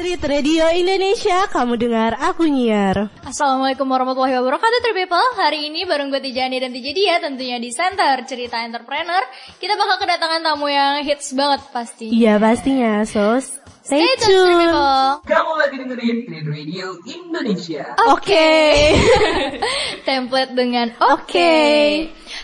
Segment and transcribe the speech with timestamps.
[0.00, 3.12] Street Radio Indonesia, kamu dengar aku nyiar.
[3.20, 5.28] Assalamualaikum warahmatullahi wabarakatuh, Trip People.
[5.36, 9.20] Hari ini bareng gue Tijani dan Tijadia, tentunya di Center Cerita Entrepreneur.
[9.60, 12.08] Kita bakal kedatangan tamu yang hits banget pasti.
[12.16, 13.60] Iya pastinya, sos.
[13.84, 14.60] Stay, Stay tune, Trip tune.
[14.72, 15.04] People.
[15.28, 17.84] Kamu lagi dengerin Street Radio Indonesia.
[18.08, 18.48] Oke.
[20.08, 21.52] Template dengan oke.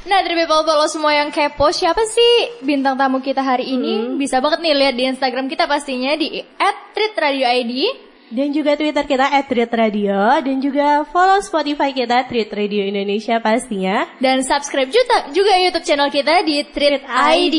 [0.07, 4.15] Nah, Trip People, kalau semua yang kepo, siapa sih bintang tamu kita hari ini?
[4.15, 6.47] Bisa banget nih lihat di Instagram kita pastinya di
[6.95, 8.07] @treatradioid.
[8.27, 14.07] Dan juga Twitter kita @treatradio dan juga follow Spotify kita Treat Radio Indonesia pastinya.
[14.19, 17.59] Dan subscribe juga, juga YouTube channel kita di Treat ID.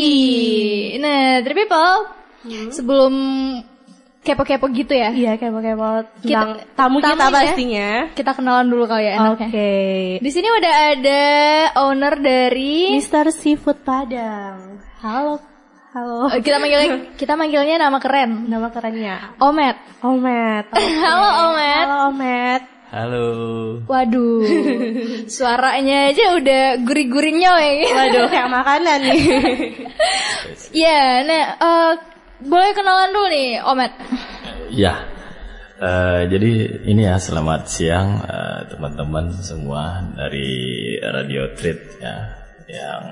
[1.03, 1.95] Nah, Trip People,
[2.71, 3.11] sebelum
[4.27, 7.31] kepo-kepo gitu ya, Iya kepo-kepo tentang Kita- tamu kita tamunya.
[7.31, 7.89] pastinya.
[8.11, 9.47] kita kenalan dulu kali ya Oke.
[9.47, 10.19] enaknya.
[10.19, 11.23] Di sini udah ada
[11.79, 13.31] owner dari Mr.
[13.31, 14.83] Seafood Padang.
[14.99, 15.39] Halo.
[15.87, 16.29] Halo.
[16.29, 16.89] Eh, kita manggilnya
[17.21, 18.45] kita manggilnya nama keren.
[18.45, 19.77] Nama kerennya Omet.
[20.03, 20.65] Omet.
[21.07, 21.85] Halo Omet.
[21.87, 22.61] Halo Omet.
[22.87, 23.27] Halo.
[23.83, 24.43] Waduh.
[25.33, 27.83] Suaranya aja udah gurih-gurih nyoy.
[27.89, 29.23] Waduh kayak makanan nih.
[30.71, 31.91] Iya, nah eh,
[32.43, 33.93] boleh kenalan dulu nih Omet.
[34.73, 34.93] Ya.
[35.77, 36.51] eh, jadi
[36.89, 42.17] ini ya selamat siang eh, teman-teman semua dari Radio Treat ya
[42.67, 43.03] yang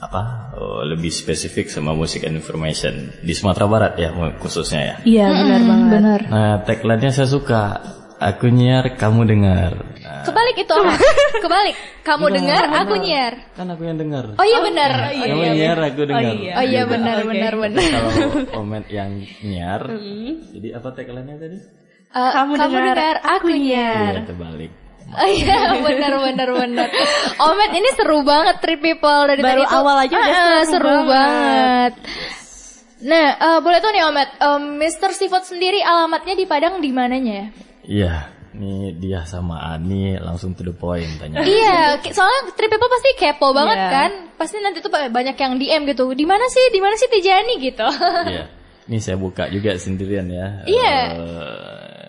[0.00, 4.96] apa oh, lebih spesifik sama musik and information di Sumatera Barat ya khususnya ya.
[5.04, 5.88] Iya benar banget.
[5.92, 6.20] Bener.
[6.30, 7.62] Nah tagline-nya saya suka.
[8.14, 9.93] Aku nyiar, kamu dengar.
[10.22, 11.00] Kebalik itu Omet.
[11.40, 11.74] Kebalik.
[12.00, 12.80] Kamu Enggak, dengar, benar.
[12.80, 13.34] aku nyiar.
[13.52, 14.24] kan aku yang dengar.
[14.34, 14.90] Oh iya benar.
[15.10, 16.22] Kamu nyiar, aku dengar.
[16.34, 16.52] iya.
[16.54, 16.92] Oh iya Gitu.
[16.92, 17.82] benar benar benar.
[17.84, 18.10] Kalau
[18.52, 19.82] komen yang nyiar,
[20.54, 21.58] jadi apa tagline-nya tadi?
[22.14, 24.12] Eh, Kamu dengar, aku nyiar.
[24.14, 24.72] Iya, terbalik.
[25.04, 26.88] Oh iya benar benar benar.
[27.38, 30.96] Omet ini seru banget trip people dari Baru tadi awal aja udah Ah, seru seru
[31.04, 31.04] banget.
[31.12, 31.92] banget.
[33.04, 35.12] Nah, eh, boleh tuh nih Omet, Em, Mr.
[35.12, 37.46] Seafood sendiri alamatnya di Padang di mananya ya?
[37.84, 38.14] Iya,
[38.54, 41.42] ini dia sama Ani langsung to the point tanya.
[41.42, 43.90] Iya, soalnya trip people pasti kepo banget Iya.
[43.90, 44.10] kan.
[44.34, 46.10] Pasti nanti tuh ba- banyak yang DM gitu.
[46.10, 46.62] Di mana sih?
[46.68, 47.86] Di mana sih Tijani gitu.
[48.30, 48.44] Iya.
[48.84, 50.62] Ini saya buka juga sendirian ya.
[50.64, 50.94] Iya.
[51.16, 52.08] Eh,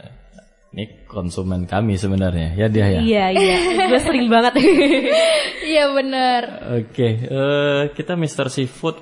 [0.72, 2.54] ini konsumen kami sebenarnya.
[2.54, 3.00] Ya dia ya.
[3.00, 3.58] Iya iya.
[3.88, 4.54] Gue sering banget.
[5.66, 6.42] Iya benar.
[6.78, 8.48] Oke, eh, kita Mr.
[8.48, 9.02] Seafood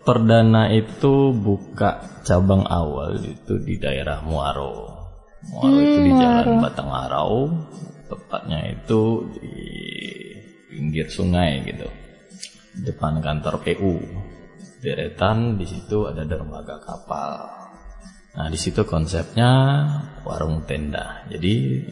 [0.00, 5.01] perdana itu buka cabang awal itu di daerah Muaro.
[5.50, 7.34] Muaro itu di Jalan Batangarau,
[8.06, 9.02] tepatnya itu
[9.34, 9.56] di
[10.70, 11.88] pinggir sungai gitu.
[12.78, 13.94] Depan kantor PU.
[14.82, 17.46] Deretan di situ ada dermaga kapal.
[18.32, 19.50] Nah, di situ konsepnya
[20.26, 21.22] warung tenda.
[21.30, 21.84] Jadi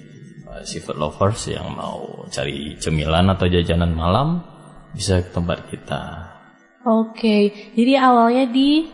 [0.49, 4.43] uh, seafood lovers yang mau cari cemilan atau jajanan malam
[4.91, 6.03] bisa ke tempat kita.
[6.83, 7.53] Oke.
[7.77, 8.89] Jadi awalnya di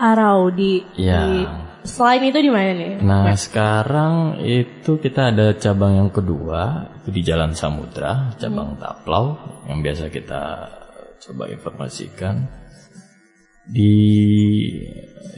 [0.00, 0.82] Arau di.
[0.96, 1.20] Ya.
[1.22, 2.92] di- Selain itu di mana nih?
[3.00, 9.38] Nah, sekarang itu kita ada cabang yang kedua itu di Jalan Samudra, cabang Taplau
[9.70, 10.42] yang biasa kita
[11.22, 12.44] coba informasikan
[13.66, 13.94] di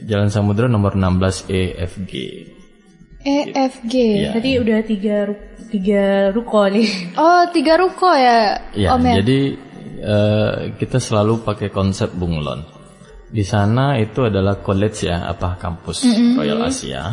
[0.05, 2.13] Jalan Samudra nomor 16 EFG.
[3.19, 3.93] EFG.
[3.93, 4.29] Iya.
[4.33, 5.17] Berarti udah tiga
[5.69, 6.89] tiga ruko nih.
[7.21, 9.13] Oh, tiga ruko ya, Ya, Om ya?
[9.21, 9.39] jadi
[9.99, 12.78] eh, kita selalu pakai konsep bunglon.
[13.29, 16.01] Di sana itu adalah college ya, apa kampus
[16.33, 17.03] Royal Asia.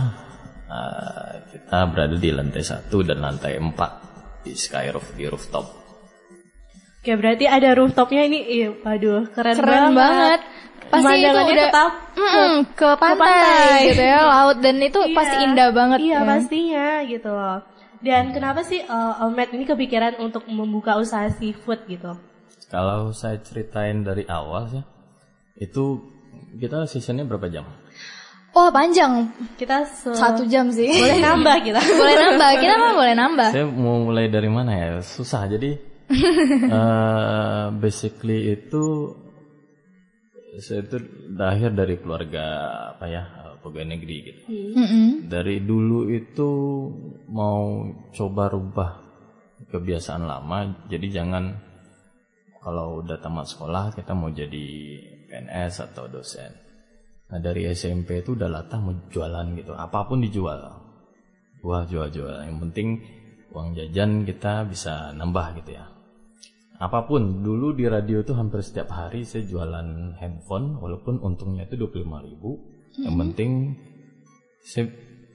[0.66, 3.90] Eh, kita berada di lantai satu dan lantai empat
[4.42, 5.66] di sky roof di rooftop.
[7.04, 8.38] Oke berarti ada rooftopnya ini.
[8.42, 10.40] Iya, waduh keren, Keren banget.
[10.86, 13.86] Pasti itu udah tetap Mm-mm, ke, pantai, pantai.
[13.90, 15.14] gitu ya, laut dan itu Iya.
[15.18, 15.98] pasti indah banget.
[15.98, 16.20] Iya ya.
[16.22, 17.58] pastinya gitu loh.
[17.98, 22.14] Dan kenapa sih uh, Omet ini kepikiran untuk membuka usaha seafood gitu?
[22.70, 24.82] Kalau saya ceritain dari awal sih,
[25.56, 25.84] itu
[26.56, 27.64] kita seasonnya berapa jam?
[28.56, 29.28] Wah panjang,
[29.60, 30.88] Kita se- satu jam sih.
[30.88, 31.76] boleh nambah kita.
[32.00, 33.48] boleh nambah, kita mah boleh nambah.
[33.52, 34.88] Saya mau mulai dari mana ya?
[35.04, 35.44] Susah.
[35.44, 35.76] Jadi
[36.80, 39.12] eh, basically itu
[40.56, 40.96] saya itu
[41.36, 42.44] lahir dari keluarga
[42.96, 43.22] apa ya
[43.60, 44.42] pegawai negeri gitu.
[44.48, 45.28] Mm-mm.
[45.28, 46.50] Dari dulu itu
[47.28, 47.84] mau
[48.16, 48.90] coba rubah
[49.68, 50.86] kebiasaan lama.
[50.88, 51.44] Jadi jangan
[52.64, 54.66] kalau udah tamat sekolah kita mau jadi
[55.36, 56.48] PNS atau dosen.
[57.28, 59.76] Nah dari SMP itu udah latah mau jualan gitu.
[59.76, 60.64] Apa pun dijual.
[61.60, 62.48] Wah jual-jual.
[62.48, 62.88] Yang penting
[63.52, 65.92] uang jajan kita bisa nambah gitu ya.
[66.80, 71.76] Apa pun dulu di radio tuh hampir setiap hari saya jualan handphone walaupun untungnya itu
[71.76, 72.50] 25 ribu.
[72.96, 73.50] Yang penting
[74.64, 74.86] saya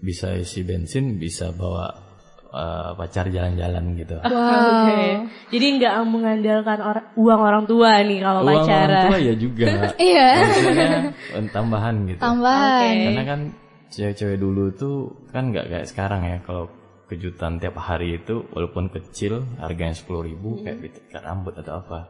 [0.01, 2.10] bisa isi bensin bisa bawa
[2.51, 4.15] eh, pacar jalan-jalan gitu.
[4.19, 5.01] Oke.
[5.49, 9.03] Jadi nggak mengandalkan or- uang orang tua nih kalau Uang orang pacaran.
[9.07, 9.65] tua ya juga.
[10.01, 10.27] Iya.
[11.31, 12.19] Eh, tambahan gitu.
[12.19, 12.95] Tambahan.
[13.07, 13.39] Karena kan
[13.87, 14.95] cewek-cewek dulu tuh
[15.29, 16.71] kan nggak kayak sekarang ya kalau
[17.07, 22.07] kejutan tiap hari itu walaupun kecil harganya sepuluh ribu kayak pitikan rambut atau apa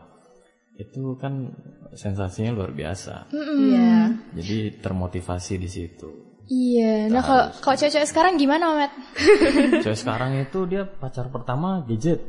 [0.77, 1.49] itu kan
[1.91, 4.13] sensasinya luar biasa Iya.
[4.31, 7.07] jadi termotivasi di situ Iya.
[7.07, 8.91] Nah kalau kalau cewek-cewek sekarang gimana, Met?
[9.83, 12.21] cewek sekarang itu dia pacar pertama gadget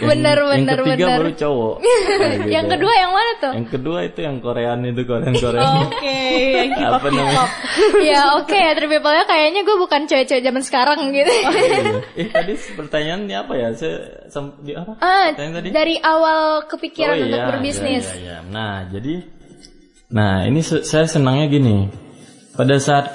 [0.00, 1.18] Yang- Bener, yang bener, ketiga bener.
[1.20, 2.12] baru cowok gitu.
[2.48, 3.52] Yang kedua yang mana tuh?
[3.52, 6.20] yang kedua itu yang Korean itu Korean Korean Oke,
[6.56, 7.04] yang K-pop
[8.00, 11.28] ya oke ya, Three People-nya kayaknya gue bukan cewek-cewek zaman sekarang gitu.
[12.16, 13.96] eh tadi pertanyaannya apa ya saya
[14.26, 18.04] sem- di apa Ah, tadi dari awal kepikiran Oh, untuk iya, berbisnis.
[18.06, 18.38] iya, iya, iya.
[18.46, 19.14] Nah, jadi
[20.10, 21.76] nah ini saya senangnya gini.
[22.54, 23.08] Pada saat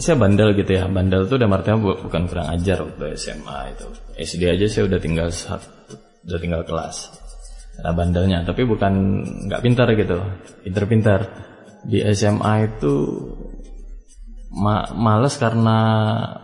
[0.00, 0.88] saya bandel gitu ya.
[0.88, 3.86] Bandel tuh udah artinya bu- bukan kurang ajar waktu SMA itu.
[4.16, 5.68] SD aja saya udah tinggal satu,
[6.26, 7.12] udah tinggal kelas.
[7.80, 8.92] Nah, bandelnya, tapi bukan
[9.48, 10.20] nggak pintar gitu.
[10.64, 11.20] Pintar-pintar.
[11.84, 12.92] Di SMA itu
[14.50, 15.78] ma- males karena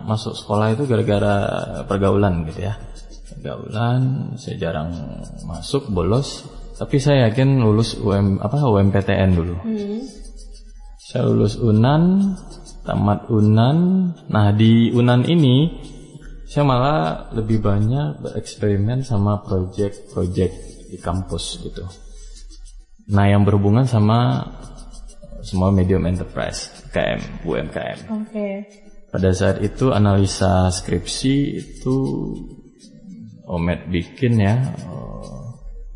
[0.06, 1.36] masuk sekolah itu gara-gara
[1.84, 2.78] pergaulan gitu ya
[3.36, 4.90] pergaulan saya jarang
[5.44, 6.46] masuk bolos
[6.76, 9.56] tapi saya yakin lulus UM apa UMPTN dulu.
[11.00, 12.34] Saya lulus Unan
[12.87, 13.78] tamat Unan.
[14.28, 15.73] Nah di Unan ini
[16.46, 20.55] saya malah lebih banyak bereksperimen sama project-project
[20.93, 21.82] di kampus gitu.
[23.11, 24.46] Nah yang berhubungan sama
[25.46, 28.49] small medium enterprise KM UMKM Oke.
[29.14, 31.96] pada saat itu analisa skripsi itu
[33.46, 35.45] Omet bikin ya eh,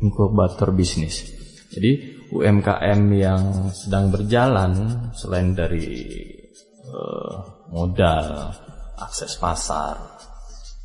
[0.01, 1.29] inkubator bisnis.
[1.71, 4.71] Jadi UMKM yang sedang berjalan
[5.15, 5.87] selain dari
[6.83, 7.33] eh,
[7.71, 8.51] modal,
[8.99, 9.95] akses pasar,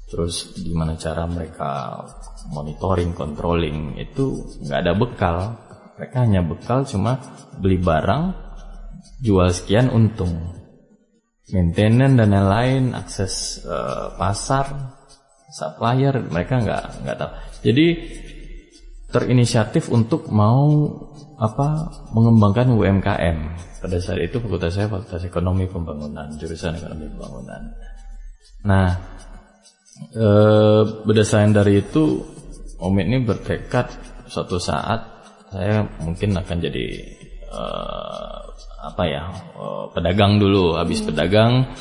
[0.06, 2.02] terus gimana cara mereka
[2.50, 5.36] monitoring, controlling itu nggak ada bekal.
[5.96, 7.18] Mereka hanya bekal cuma
[7.56, 8.24] beli barang,
[9.24, 10.54] jual sekian untung
[11.46, 14.66] maintenance dan lain-lain, akses eh, pasar,
[15.50, 17.30] supplier, mereka nggak nggak tahu.
[17.62, 17.86] Jadi
[19.16, 20.92] terinisiatif untuk mau
[21.40, 23.38] apa mengembangkan UMKM.
[23.80, 27.62] Pada saat itu fakultas saya fakultas ekonomi pembangunan, jurusan ekonomi pembangunan.
[28.68, 28.88] Nah,
[30.12, 32.20] eh, berdasarkan dari itu,
[32.76, 33.88] Om ini bertekad
[34.28, 35.00] suatu saat
[35.48, 36.86] saya mungkin akan jadi
[37.48, 38.36] eh,
[38.84, 41.72] apa ya eh, pedagang dulu habis pedagang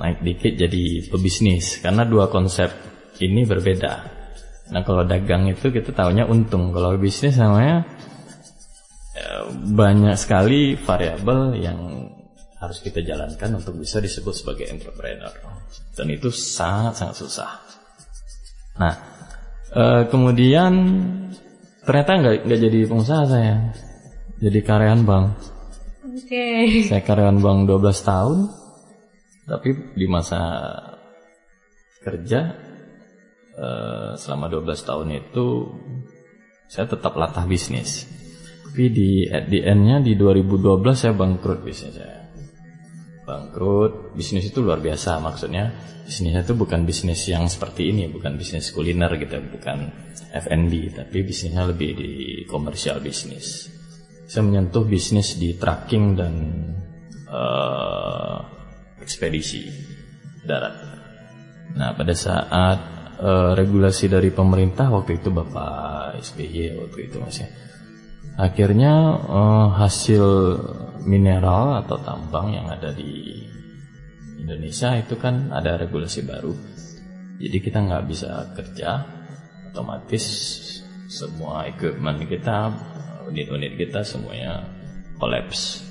[0.00, 2.66] naik dikit jadi pebisnis karena dua konsep
[3.22, 4.19] ini berbeda
[4.70, 6.70] nah kalau dagang itu kita tahunya untung.
[6.70, 7.84] Kalau bisnis namanya
[9.18, 11.78] eh, banyak sekali variabel yang
[12.60, 15.32] harus kita jalankan untuk bisa disebut sebagai entrepreneur.
[15.96, 17.50] Dan itu sangat sangat susah.
[18.78, 18.94] Nah
[19.74, 20.72] eh, kemudian
[21.82, 23.56] ternyata nggak nggak jadi pengusaha saya.
[24.40, 25.26] Jadi karyawan bank.
[26.10, 26.46] Oke.
[26.88, 28.38] saya karyawan bank 12 tahun,
[29.44, 29.68] tapi
[29.98, 30.40] di masa
[32.00, 32.69] kerja
[33.60, 35.46] eh, selama 12 tahun itu
[36.64, 38.08] saya tetap latah bisnis.
[38.64, 42.16] Tapi di at the end-nya di 2012 saya bangkrut bisnis saya.
[43.28, 45.70] Bangkrut, bisnis itu luar biasa maksudnya.
[46.02, 49.86] Bisnisnya itu bukan bisnis yang seperti ini, bukan bisnis kuliner gitu, bukan
[50.34, 52.10] F&B, tapi bisnisnya lebih di
[52.50, 53.70] komersial bisnis
[54.30, 56.34] saya menyentuh bisnis di tracking dan
[57.26, 58.38] eh,
[59.02, 59.66] ekspedisi
[60.46, 60.74] darat.
[61.74, 62.78] Nah, pada saat
[63.20, 67.48] eh, regulasi dari pemerintah waktu itu Bapak SBY waktu itu Mas ya.
[68.40, 70.24] Akhirnya eh, hasil
[71.04, 73.44] mineral atau tambang yang ada di
[74.40, 76.52] Indonesia itu kan ada regulasi baru.
[77.40, 79.04] Jadi kita nggak bisa kerja
[79.72, 80.24] otomatis
[81.08, 82.68] semua equipment kita
[83.30, 84.66] unit-unit kita semuanya
[85.16, 85.86] collapse.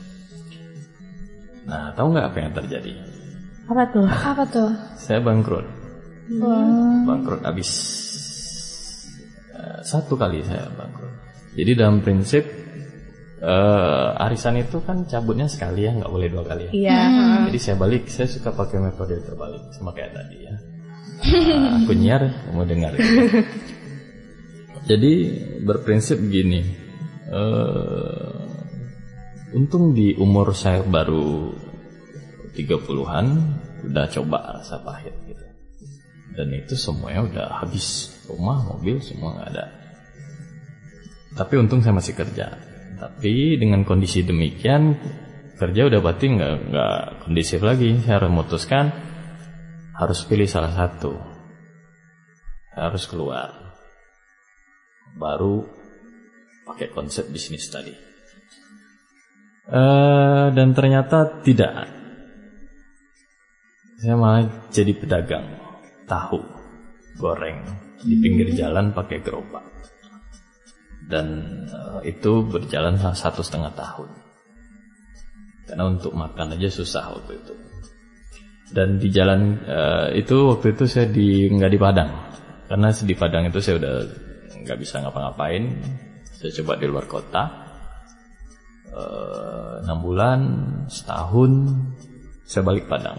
[1.65, 2.93] Nah, tahu nggak apa yang terjadi?
[3.69, 4.07] Apa tuh?
[4.09, 4.71] Apa tuh?
[4.97, 5.78] Saya bangkrut.
[7.09, 7.69] Bangkrut habis
[9.59, 11.11] Eh, satu kali saya bangkrut.
[11.59, 12.47] Jadi dalam prinsip
[13.43, 16.71] eh, arisan itu kan cabutnya sekali ya, nggak boleh dua kali ya.
[16.71, 16.99] Iya.
[17.51, 20.55] Jadi saya balik, saya suka pakai metode terbalik sama kayak tadi ya.
[21.19, 22.91] Nah, aku nyiar, kamu dengar.
[22.95, 23.03] ya.
[24.95, 25.13] Jadi
[25.67, 26.63] berprinsip gini,
[27.27, 28.31] eh,
[29.59, 31.51] untung di umur saya baru
[32.55, 33.27] 30-an
[33.91, 35.48] udah coba rasa pahit gitu.
[36.33, 39.65] Dan itu semuanya udah habis, rumah, mobil semua nggak ada.
[41.35, 42.57] Tapi untung saya masih kerja.
[42.99, 44.97] Tapi dengan kondisi demikian
[45.55, 47.99] kerja udah berarti nggak nggak kondisif lagi.
[48.03, 48.85] Saya harus memutuskan
[49.95, 51.15] harus pilih salah satu.
[52.75, 53.75] Harus keluar.
[55.15, 55.67] Baru
[56.67, 57.91] pakai konsep bisnis tadi.
[59.69, 61.87] Eh, dan ternyata tidak.
[63.99, 65.68] Saya malah jadi pedagang
[66.09, 66.41] tahu
[67.21, 67.61] goreng
[68.01, 69.65] di pinggir jalan pakai gerobak.
[71.09, 71.27] Dan
[71.67, 74.09] eh, itu berjalan satu setengah tahun.
[75.69, 77.53] Karena untuk makan aja susah waktu itu.
[78.69, 82.11] Dan di jalan eh, itu waktu itu saya di nggak di Padang.
[82.69, 83.95] Karena di Padang itu saya udah
[84.65, 85.63] nggak bisa ngapa-ngapain.
[86.39, 87.43] Saya coba di luar kota.
[88.89, 90.39] Eh, enam bulan,
[90.89, 91.73] setahun,
[92.45, 93.17] saya balik Padang.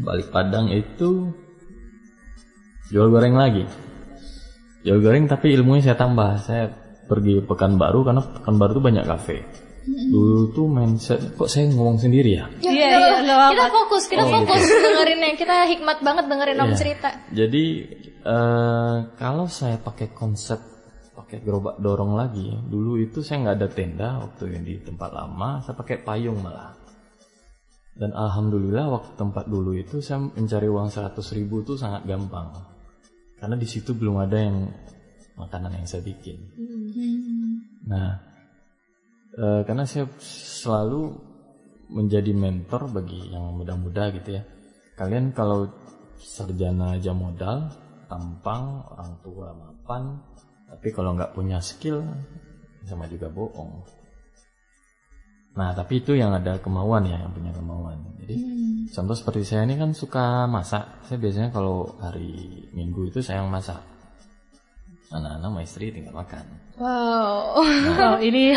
[0.00, 1.32] Balik Padang itu
[2.88, 3.64] jual goreng lagi.
[4.82, 6.38] Jual goreng tapi ilmunya saya tambah.
[6.38, 6.70] Saya
[7.06, 9.42] pergi Pekanbaru karena Pekanbaru tuh banyak kafe.
[9.86, 12.50] Dulu tuh mindset kok saya ngomong sendiri ya?
[12.58, 13.52] Ya, Iya, iya, nggak apa-apa.
[13.54, 15.32] kita fokus, kita Oh, fokus dengerinnya.
[15.34, 16.78] Kita hikmat banget dengerin om Iya.
[16.78, 17.08] cerita.
[17.30, 17.64] Jadi
[18.26, 20.58] eh, kalau saya pakai konsep
[21.14, 25.62] pakai gerobak dorong lagi, dulu itu saya nggak ada tenda waktu yang di tempat lama,
[25.62, 26.74] saya pakai payung malah.
[27.94, 32.50] Dan alhamdulillah waktu tempat dulu itu saya mencari uang 100 ribu itu sangat gampang,
[33.36, 34.68] karena di situ belum ada yang
[35.36, 36.40] makanan yang saya bikin.
[37.86, 38.18] Nah,
[39.36, 41.12] eh, karena saya selalu
[41.92, 44.42] menjadi mentor bagi yang muda-muda gitu ya.
[44.96, 45.70] Kalian kalau
[46.18, 47.70] sarjana aja modal,
[48.08, 50.18] tampang, orang tua mapan,
[50.66, 52.02] tapi kalau nggak punya skill,
[52.88, 53.95] sama juga bohong.
[55.56, 57.96] Nah, tapi itu yang ada kemauan ya, yang punya kemauan.
[58.20, 58.36] Jadi,
[58.92, 60.84] contoh seperti saya ini kan suka masak.
[61.08, 63.80] Saya biasanya kalau hari Minggu itu saya yang masak.
[65.06, 66.44] Anak-anak sama istri tinggal makan.
[66.76, 67.62] Wow.
[67.62, 68.52] Oh, ini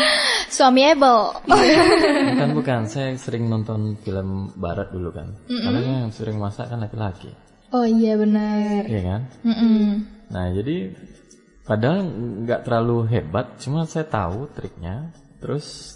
[0.50, 1.18] Suami Ebel.
[1.46, 5.30] Bukan bukan, saya sering nonton film barat dulu kan.
[5.46, 7.30] Karena yang sering masak kan laki-laki,
[7.70, 8.82] Oh iya benar.
[8.90, 9.20] iya kan?
[9.46, 10.02] Mm-mm.
[10.34, 10.90] Nah jadi
[11.62, 12.02] padahal
[12.42, 15.94] nggak terlalu hebat, cuma saya tahu triknya, terus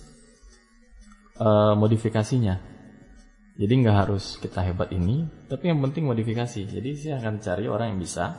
[1.39, 2.75] eh, modifikasinya.
[3.55, 6.67] Jadi nggak harus kita hebat ini, tapi yang penting modifikasi.
[6.67, 8.35] Jadi saya akan cari orang yang bisa,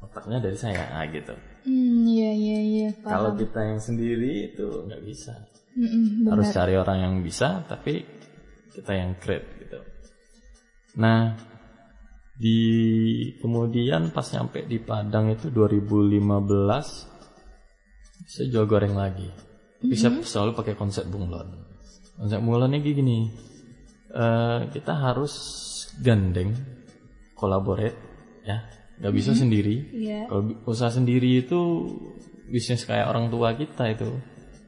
[0.00, 1.36] otaknya dari saya, nah gitu.
[1.68, 2.88] Hmm, iya iya iya.
[3.04, 5.36] Kalau kita yang sendiri itu nggak bisa.
[5.70, 6.34] Mm-mm, benar.
[6.34, 8.02] harus cari orang yang bisa tapi
[8.74, 9.78] kita yang create gitu
[10.98, 11.38] nah
[12.34, 12.58] di
[13.38, 19.30] kemudian pas nyampe di Padang itu 2015 saya jual goreng lagi
[19.78, 21.69] tapi saya selalu pakai konsep bunglon
[22.20, 23.32] konsep bunglonnya gini
[24.12, 25.32] eh, kita harus
[26.04, 26.52] gandeng
[27.32, 27.96] collaborate
[28.44, 28.60] ya
[29.00, 30.28] nggak bisa sendiri Iya.
[30.28, 31.56] kalau usaha sendiri itu
[32.52, 34.12] bisnis kayak orang tua kita itu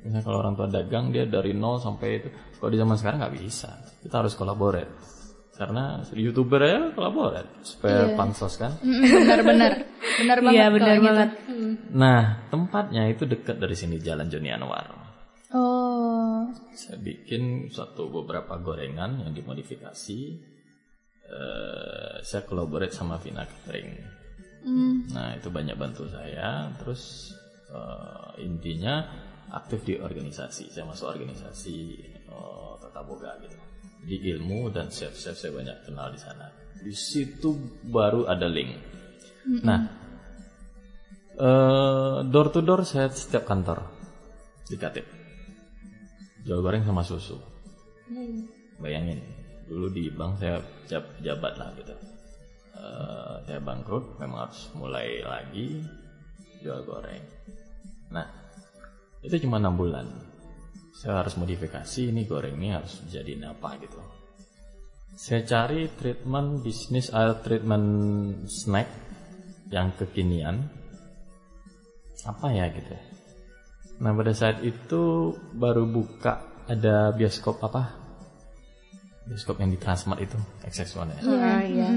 [0.03, 2.29] Misalnya kalau orang tua dagang dia dari nol sampai itu.
[2.59, 3.71] Kalau di zaman sekarang nggak bisa.
[4.03, 4.91] Kita harus kolaborate.
[5.55, 8.83] Karena youtuber ya kolaborate supaya pansos kan.
[8.83, 9.73] Mm-mm, benar benar.
[10.19, 10.59] Benar banget.
[10.59, 11.07] Iya, benar gitu.
[11.07, 11.29] banget.
[11.95, 14.91] Nah tempatnya itu dekat dari sini Jalan Joni Anwar.
[15.53, 16.49] Oh.
[16.73, 20.21] Saya bikin satu beberapa gorengan yang dimodifikasi.
[21.33, 23.91] Eh, saya kolaborate sama Vina Catering.
[24.65, 25.13] Mm.
[25.13, 26.73] Nah itu banyak bantu saya.
[26.81, 27.33] Terus
[27.69, 29.05] eh, intinya
[29.53, 30.73] aktif di organisasi.
[30.73, 31.77] Saya masuk organisasi
[32.29, 33.57] eh, Tata Boga gitu.
[34.03, 36.49] Di ilmu dan chef-chef saya banyak kenal di sana.
[36.81, 37.55] Di situ
[37.87, 38.73] baru ada link.
[39.63, 39.81] Nah,
[41.37, 43.85] eh, door to door saya setiap kantor
[44.65, 45.22] di Katip.
[46.43, 47.39] Jual goreng sama susu.
[48.83, 49.23] Bayangin,
[49.71, 50.59] dulu di bank saya
[50.91, 51.95] jab- jabat lah gitu.
[52.73, 55.87] Eh, saya bangkrut, memang harus mulai lagi
[56.65, 57.23] jual goreng.
[58.11, 58.27] Nah,
[59.23, 60.07] itu cuma enam bulan.
[60.99, 63.99] Saya harus modifikasi ini goreng ini harus jadi apa gitu.
[65.15, 67.87] Saya cari treatment bisnis atau treatment
[68.49, 68.89] snack
[69.71, 70.67] yang kekinian.
[72.27, 73.12] Apa ya gitu.
[74.03, 77.95] Nah pada saat itu baru buka ada bioskop apa?
[79.31, 80.35] Bioskop yang di Transmart itu,
[80.67, 81.21] XX1 ya.
[81.39, 81.91] Ah, iya.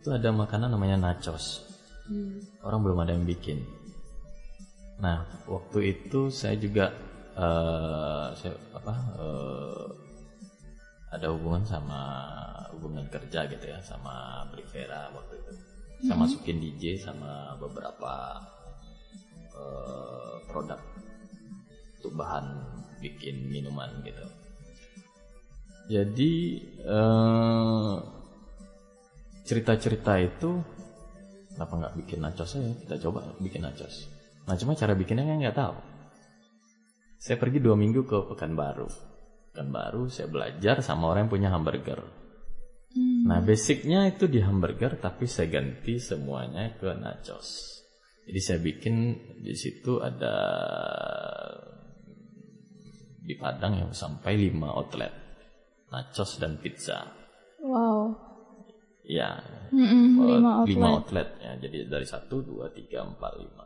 [0.00, 1.68] Itu ada makanan namanya nachos.
[2.64, 3.60] Orang belum ada yang bikin.
[4.96, 6.88] Nah, waktu itu saya juga
[7.36, 9.86] eh, saya apa eh,
[11.12, 12.00] ada hubungan sama
[12.72, 15.52] hubungan kerja gitu ya sama Brivera waktu itu.
[16.08, 18.40] Saya masukin DJ sama beberapa
[19.56, 20.80] eh, produk
[21.98, 22.46] untuk bahan
[23.00, 24.26] bikin minuman gitu.
[25.86, 26.32] Jadi
[26.82, 27.94] eh,
[29.46, 30.50] cerita-cerita itu
[31.54, 32.72] kenapa nggak bikin nachos aja?
[32.82, 34.10] Kita coba bikin nachos.
[34.46, 35.76] Nah cuma cara bikinnya kan nggak tahu.
[37.16, 38.86] Saya pergi dua minggu ke Pekanbaru.
[39.50, 42.00] Pekanbaru saya belajar sama orang yang punya hamburger.
[43.26, 47.75] Nah basicnya itu di hamburger tapi saya ganti semuanya ke nachos
[48.26, 48.96] jadi saya bikin
[49.38, 50.34] di situ ada
[53.22, 55.14] di Padang yang sampai 5 outlet.
[55.94, 57.06] Nachos dan pizza.
[57.62, 58.26] Wow.
[59.06, 59.38] Ya,
[59.70, 60.98] eh, lima lima outlet.
[60.98, 61.52] outlet ya.
[61.62, 63.64] Jadi dari satu, dua, tiga, empat, lima.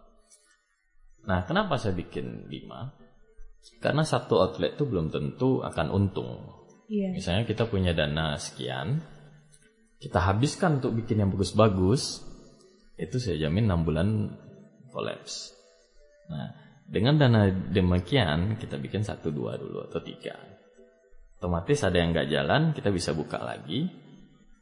[1.25, 2.93] Nah, kenapa saya bikin lima?
[3.81, 6.61] Karena satu outlet itu belum tentu akan untung.
[6.93, 7.17] Iya.
[7.17, 9.00] Misalnya kita punya dana sekian,
[9.97, 12.21] kita habiskan untuk bikin yang bagus-bagus,
[13.00, 14.09] itu saya jamin 6 bulan
[14.90, 15.54] kolaps.
[16.30, 16.54] Nah,
[16.87, 20.35] dengan dana demikian kita bikin satu dua dulu atau tiga.
[21.40, 23.88] Otomatis ada yang nggak jalan, kita bisa buka lagi,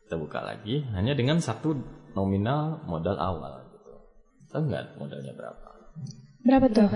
[0.07, 1.75] kita buka lagi hanya dengan satu
[2.15, 3.67] nominal modal awal.
[3.75, 3.93] Gitu.
[4.55, 5.69] Tahu nggak modalnya berapa?
[6.47, 6.89] Berapa tuh?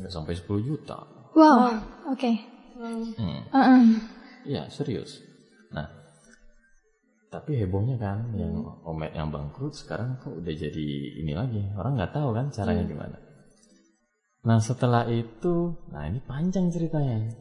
[0.00, 0.98] Nggak sampai 10 juta.
[1.36, 1.76] Wow.
[2.10, 2.32] Oke.
[2.74, 3.46] Hmm.
[3.52, 3.84] Uh-uh.
[4.42, 5.22] Iya serius.
[5.70, 6.01] Nah,
[7.32, 8.52] tapi hebohnya kan yang
[8.84, 13.16] omet yang bangkrut sekarang kok udah jadi ini lagi orang nggak tahu kan caranya gimana.
[14.42, 17.32] Nah setelah itu, nah ini panjang ceritanya.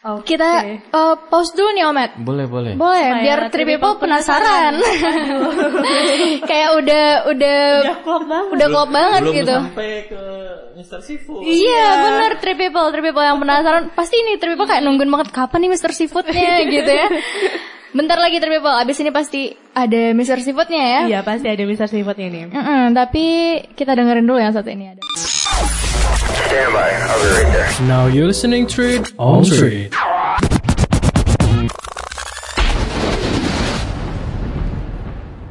[0.00, 0.64] Kita
[0.96, 2.10] uh, pause dulu nih Omet.
[2.24, 2.72] Boleh boleh.
[2.72, 4.80] Boleh, biar Three People penasaran.
[6.48, 8.50] Kayak udah udah Udah klop banget.
[8.56, 9.56] udah klop banget Belum gitu.
[9.60, 10.22] sampai ke
[10.80, 11.00] Mr.
[11.04, 11.44] Seafood.
[11.44, 15.28] Iya bener Three People, Three People yang penasaran Pasti ini Three People kayak nungguin banget
[15.36, 15.92] Kapan nih Mr.
[15.92, 17.06] Seafoodnya gitu ya
[17.90, 20.38] Bentar lagi People Abis ini pasti ada Mr.
[20.38, 21.90] Seafoodnya ya Iya pasti ada Mr.
[21.90, 22.44] Seafoodnya nih.
[22.54, 23.24] Mm-mm, Tapi
[23.74, 25.02] kita dengerin dulu yang satu ini ada
[27.86, 29.94] Now you're listening to it on trade.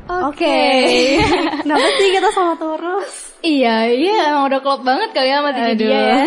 [0.09, 0.59] Oke
[1.63, 3.28] Kenapa sih kita sama terus?
[3.39, 5.79] Iya, iya emang udah klop banget kali ya sama Aduh.
[5.79, 6.19] dia ya.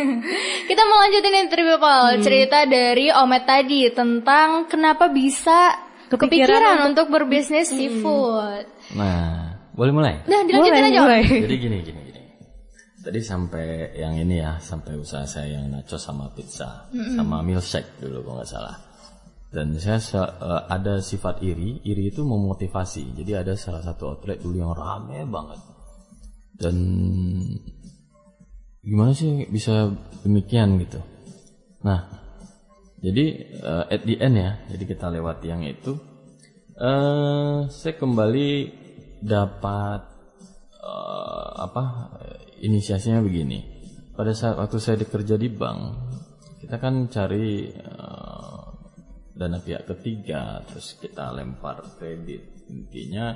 [0.70, 6.90] Kita mau lanjutin nih Three People cerita dari Omet tadi tentang kenapa bisa Kepikiran kepikiran,
[6.90, 8.66] untuk berbisnis seafood.
[8.98, 10.14] Nah, boleh mulai?
[10.26, 11.00] Nah, dilanjutin Boleh, aja.
[11.06, 11.22] Boleh.
[11.46, 12.20] Jadi gini gini gini.
[12.98, 18.26] Tadi sampai yang ini ya, sampai usaha saya yang nachos sama pizza, sama milkshake dulu
[18.26, 18.76] kalau nggak salah.
[19.54, 23.14] Dan saya eh, ada sifat iri, iri itu memotivasi.
[23.14, 25.69] Jadi ada salah satu outlet dulu yang rame banget.
[26.60, 26.76] Dan
[28.84, 29.88] gimana sih bisa
[30.20, 31.00] demikian gitu.
[31.80, 32.04] Nah,
[33.00, 33.24] jadi
[33.64, 35.96] eh, at the end ya, jadi kita lewati yang itu.
[36.80, 38.48] eh saya kembali
[39.24, 40.00] dapat
[40.80, 41.84] eh, apa
[42.60, 43.80] inisiasinya begini.
[44.12, 45.80] Pada saat waktu saya bekerja di bank,
[46.60, 48.60] kita kan cari eh,
[49.32, 52.68] dana pihak ketiga, terus kita lempar kredit.
[52.68, 53.32] Intinya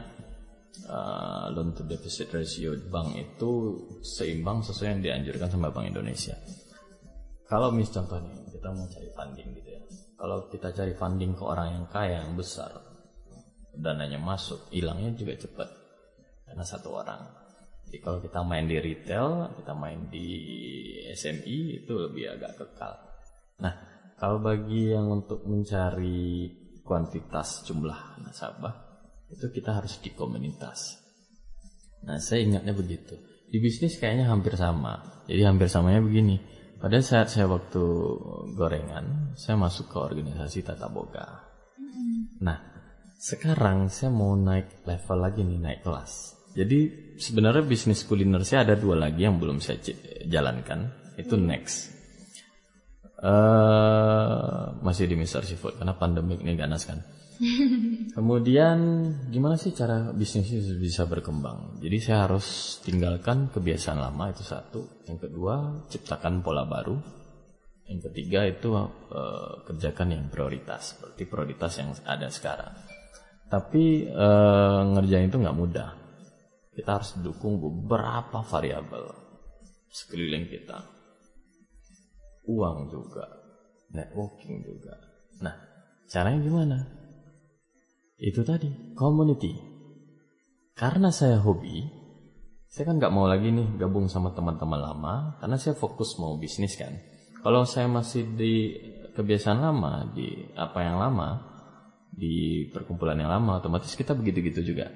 [0.83, 3.51] eh, loan to deposit ratio bank itu
[4.03, 6.35] seimbang sesuai yang dianjurkan sama Bank Indonesia.
[7.45, 9.83] Kalau mis contohnya kita mau cari funding gitu ya.
[10.15, 12.73] Kalau kita cari funding ke orang yang kaya yang besar,
[13.77, 15.69] dananya masuk, hilangnya juga cepat
[16.49, 17.23] karena satu orang.
[17.85, 20.29] Jadi kalau kita main di retail, kita main di
[21.13, 22.95] SMI itu lebih agak kekal.
[23.61, 23.75] Nah,
[24.19, 26.51] kalau bagi yang untuk mencari
[26.83, 28.84] kuantitas jumlah nasabah,
[29.35, 31.03] itu kita harus di komunitas.
[32.07, 33.19] Nah, saya ingatnya begitu.
[33.51, 35.25] Di bisnis kayaknya hampir sama.
[35.27, 36.39] Jadi hampir samanya begini.
[36.79, 37.85] Pada saat saya waktu
[38.55, 41.49] gorengan, saya masuk ke organisasi Tata Boga.
[42.45, 42.61] Nah,
[43.17, 46.37] sekarang saya mau naik level lagi nih, naik kelas.
[46.55, 49.81] Jadi sebenarnya bisnis kuliner saya ada dua lagi yang belum saya
[50.29, 50.93] jalankan.
[51.19, 51.95] Itu next.
[53.25, 55.49] eh masih di Mr.
[55.49, 57.01] Seafood karena pandemik ini ganas kan.
[58.15, 58.79] Kemudian
[59.29, 61.83] gimana sih cara bisnisnya bisa berkembang?
[61.83, 65.05] Jadi saya harus tinggalkan kebiasaan lama itu satu.
[65.11, 66.95] Yang kedua ciptakan pola baru.
[67.91, 72.73] Yang ketiga itu eh, kerjakan yang prioritas seperti prioritas yang ada sekarang.
[73.51, 75.91] Tapi eh, ngerjain itu nggak mudah.
[76.75, 79.11] Kita harus dukung beberapa variabel
[79.91, 80.83] sekeliling kita.
[82.51, 83.25] Uang juga,
[83.95, 84.99] networking juga.
[85.41, 85.55] Nah,
[86.11, 87.04] caranya gimana?
[88.19, 89.55] Itu tadi, community.
[90.75, 91.83] Karena saya hobi,
[92.67, 96.75] saya kan nggak mau lagi nih gabung sama teman-teman lama, karena saya fokus mau bisnis
[96.75, 96.95] kan.
[97.43, 98.75] Kalau saya masih di
[99.15, 101.43] kebiasaan lama, di apa yang lama,
[102.11, 104.91] di perkumpulan yang lama, otomatis kita begitu-gitu juga.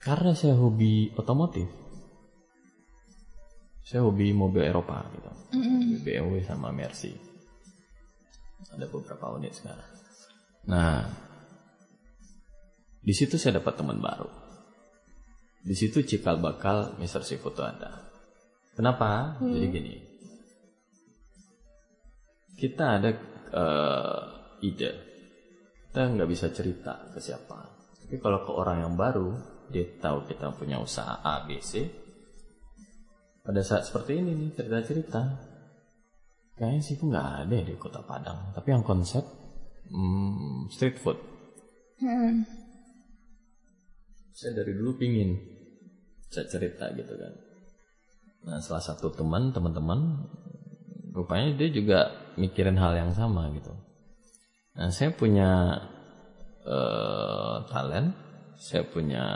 [0.00, 1.68] Karena saya hobi otomotif,
[3.84, 5.32] saya hobi mobil Eropa gitu,
[6.04, 7.12] BMW sama Mercy.
[8.72, 9.90] Ada beberapa unit sekarang.
[10.68, 11.27] Nah,
[13.02, 14.28] di situ saya dapat teman baru.
[15.62, 17.22] Di situ cikal bakal Mr.
[17.26, 18.08] Seafood itu ada.
[18.78, 19.36] Kenapa?
[19.42, 19.94] Jadi gini,
[22.54, 23.10] kita ada
[23.52, 24.22] eh,
[24.62, 24.90] ide,
[25.90, 27.58] kita nggak bisa cerita ke siapa.
[28.06, 29.34] Tapi kalau ke orang yang baru,
[29.68, 31.84] dia tahu kita punya usaha A, B, C.
[33.42, 35.22] Pada saat seperti ini nih cerita-cerita,
[36.58, 39.22] kayaknya sih nggak ada di kota Padang tapi yang konsep
[39.88, 41.16] hmm, street food
[41.98, 42.46] Hmm.
[44.38, 45.34] Saya dari dulu pingin
[46.30, 47.32] saya cerita gitu kan.
[48.46, 50.30] Nah salah satu teman teman-teman
[51.10, 51.98] rupanya dia juga
[52.38, 53.74] mikirin hal yang sama gitu.
[54.78, 55.82] Nah saya punya
[56.62, 58.14] eh, talent
[58.62, 59.26] saya punya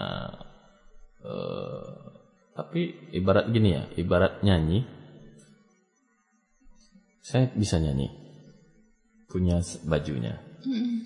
[1.27, 1.91] eh,
[2.55, 4.87] tapi ibarat gini ya ibarat nyanyi.
[7.27, 8.07] Saya bisa nyanyi
[9.27, 10.39] punya bajunya.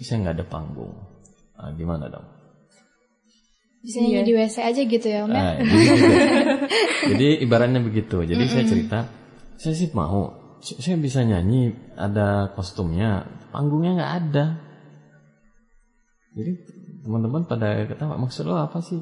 [0.05, 0.93] Saya nggak ada panggung.
[1.57, 2.36] Nah, gimana dong
[3.87, 5.39] Bisa nyanyi di WC aja gitu ya Om ya?
[5.39, 6.05] Ah, jadi, gitu.
[7.15, 8.19] Jadi ibaratnya begitu.
[8.27, 8.99] Jadi saya cerita,
[9.55, 13.23] saya sih mau, saya bisa nyanyi, ada kostumnya,
[13.55, 14.47] panggungnya nggak ada.
[16.35, 16.53] Jadi
[17.07, 18.99] teman-teman pada ketawa, maksud lo apa sih?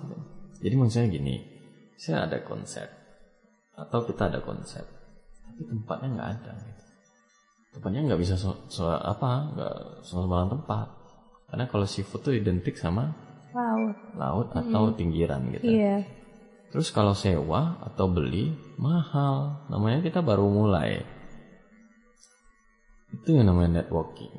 [0.61, 1.41] Jadi maksudnya gini,
[1.97, 2.85] saya ada konsep,
[3.81, 4.85] atau kita ada konsep,
[5.49, 6.53] tapi tempatnya nggak ada.
[6.61, 6.83] Gitu.
[7.81, 10.93] Tempatnya nggak bisa so, so- apa, nggak sembarang tempat.
[11.49, 13.24] Karena kalau seafood tuh identik sama
[13.55, 13.97] Laut.
[14.19, 15.63] laut atau pinggiran gitu.
[15.63, 16.03] Iya.
[16.75, 18.51] Terus kalau sewa atau beli
[18.83, 21.07] mahal, namanya kita baru mulai.
[23.15, 24.35] Itu yang namanya networking.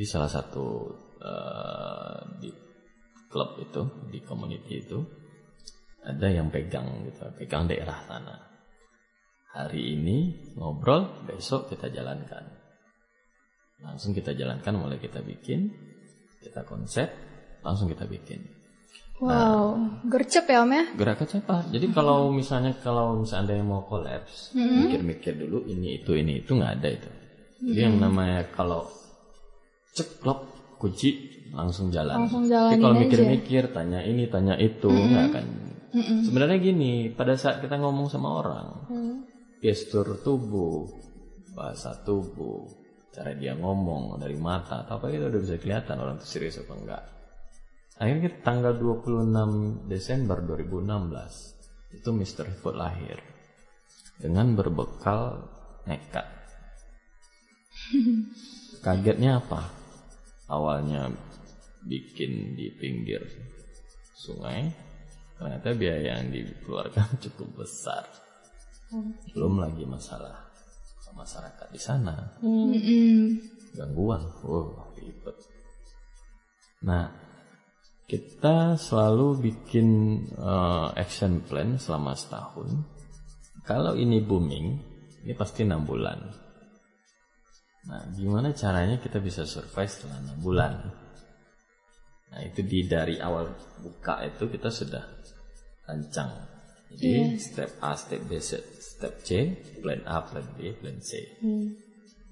[0.00, 2.48] Di salah satu eh, di
[3.28, 5.04] klub itu, di community itu
[6.04, 8.36] ada yang pegang gitu, pegang daerah sana.
[9.52, 10.16] Hari ini
[10.56, 12.48] ngobrol, besok kita jalankan.
[13.84, 15.68] Langsung kita jalankan, mulai kita bikin,
[16.40, 17.12] kita konsep,
[17.64, 18.44] langsung kita bikin
[19.22, 19.78] Wow,
[20.10, 20.84] gercep ya Om ya?
[20.98, 21.70] gerakan cepat.
[21.70, 26.50] Jadi kalau misalnya kalau misalnya ada yang mau kolaps, mikir-mikir dulu ini itu ini itu
[26.50, 27.10] nggak ada itu.
[27.62, 28.90] Jadi yang namanya kalau
[29.94, 30.50] ceklok
[30.82, 32.26] kunci langsung jalan.
[32.26, 35.44] Langsung Tapi jalanin kalau mikir-mikir tanya ini tanya itu nggak akan.
[36.26, 38.66] Sebenarnya gini, pada saat kita ngomong sama orang,
[39.62, 40.90] gestur tubuh,
[41.54, 42.66] bahasa tubuh,
[43.14, 46.74] cara dia ngomong dari mata, atau apa itu udah bisa kelihatan orang itu serius apa
[46.74, 47.02] enggak.
[47.94, 52.50] Akhirnya tanggal 26 Desember 2016 itu Mr.
[52.58, 53.22] Food lahir
[54.18, 55.46] dengan berbekal
[55.86, 56.26] nekat.
[58.84, 59.70] Kagetnya apa?
[60.50, 61.14] Awalnya
[61.86, 63.22] bikin di pinggir
[64.18, 64.68] sungai,
[65.38, 68.04] ternyata biaya yang dikeluarkan cukup besar.
[69.32, 70.50] Belum lagi masalah
[71.14, 72.14] masyarakat di sana,
[73.70, 75.38] gangguan, wow ribet.
[76.82, 77.06] Nah,
[78.04, 79.88] kita selalu bikin
[80.36, 82.68] eh, action plan selama setahun.
[83.64, 84.66] Kalau ini booming,
[85.24, 86.20] ini pasti enam bulan.
[87.84, 90.72] Nah, gimana caranya kita bisa survive setelah enam bulan?
[92.32, 95.04] Nah, itu di dari awal buka itu kita sudah
[95.88, 96.32] rancang.
[96.94, 99.28] Jadi step A, step B, step C,
[99.80, 101.20] plan A, plan B, plan C.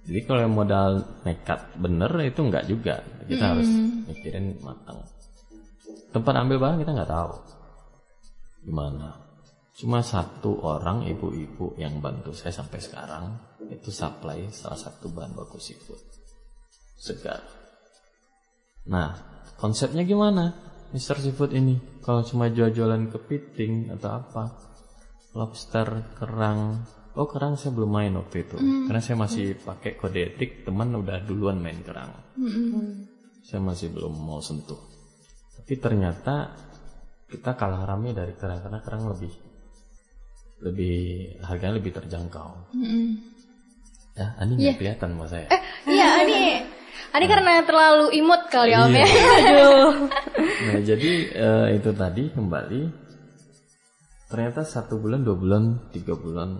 [0.02, 2.96] Jadi kalau modal nekat bener itu enggak juga.
[3.26, 3.68] Kita harus
[4.10, 5.11] mikirin matang.
[6.12, 7.32] Tempat ambil barang kita nggak tahu
[8.68, 9.18] gimana.
[9.72, 13.24] Cuma satu orang ibu-ibu yang bantu saya sampai sekarang
[13.72, 15.98] itu supply salah satu bahan baku seafood
[17.00, 17.40] segar.
[18.92, 19.16] Nah
[19.56, 20.52] konsepnya gimana,
[20.92, 21.80] Mister Seafood ini?
[22.04, 24.44] Kalau cuma jual-jualan kepiting atau apa,
[25.32, 26.84] lobster, kerang.
[27.16, 30.68] Oh kerang saya belum main waktu itu, karena saya masih pakai kode etik.
[30.68, 32.12] Teman udah duluan main kerang,
[33.40, 34.91] saya masih belum mau sentuh.
[35.62, 36.58] Tapi ternyata
[37.30, 39.30] kita kalah rame dari kerang karena kerang lebih
[40.62, 40.96] lebih
[41.46, 42.74] harganya lebih terjangkau.
[44.18, 45.46] Ya, ini nggak kelihatan sama saya.
[45.86, 46.42] Iya, Ani.
[47.14, 49.06] Ani karena terlalu imut kali ya Om ya.
[50.62, 52.82] Nah, jadi eh, itu tadi kembali
[54.30, 56.56] ternyata satu bulan, dua bulan, tiga bulan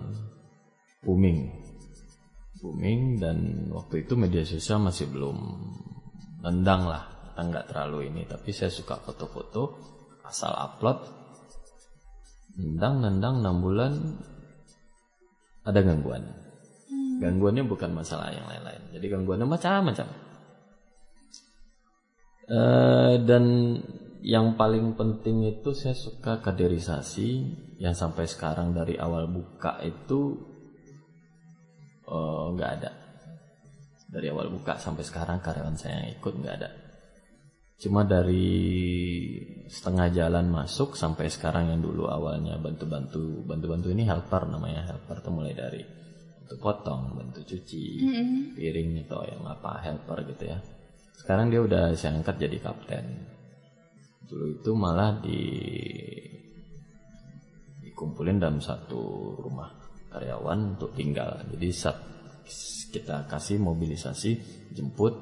[1.03, 1.51] booming,
[2.61, 3.37] booming dan
[3.71, 5.37] waktu itu media sosial masih belum
[6.43, 8.29] nendang lah, kita nggak terlalu ini.
[8.29, 9.73] Tapi saya suka foto-foto,
[10.21, 11.01] asal upload,
[12.61, 13.93] nendang, nendang enam bulan
[15.65, 16.21] ada gangguan.
[17.17, 18.93] Gangguannya bukan masalah yang lain-lain.
[18.93, 20.07] Jadi gangguannya macam-macam.
[22.43, 23.45] Eh, dan
[24.21, 27.29] yang paling penting itu saya suka kaderisasi
[27.81, 30.37] yang sampai sekarang dari awal buka itu
[32.05, 32.91] eh, nggak ada.
[34.13, 36.82] Dari awal buka sampai sekarang karyawan saya yang ikut nggak ada.
[37.83, 38.47] Cuma dari
[39.67, 45.29] setengah jalan masuk sampai sekarang yang dulu awalnya bantu-bantu bantu-bantu ini helper namanya helper itu
[45.35, 45.83] mulai dari
[46.39, 47.83] bantu potong, bantu cuci
[48.55, 50.63] piring atau yang apa helper gitu ya.
[51.11, 53.03] Sekarang dia udah saya angkat jadi kapten.
[54.31, 55.43] Dulu itu malah di
[57.83, 59.75] dikumpulin dalam satu rumah
[60.07, 61.35] karyawan untuk tinggal.
[61.51, 61.99] Jadi sat,
[62.95, 64.31] kita kasih mobilisasi
[64.71, 65.19] jemput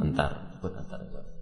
[0.00, 1.35] antar jemput antar.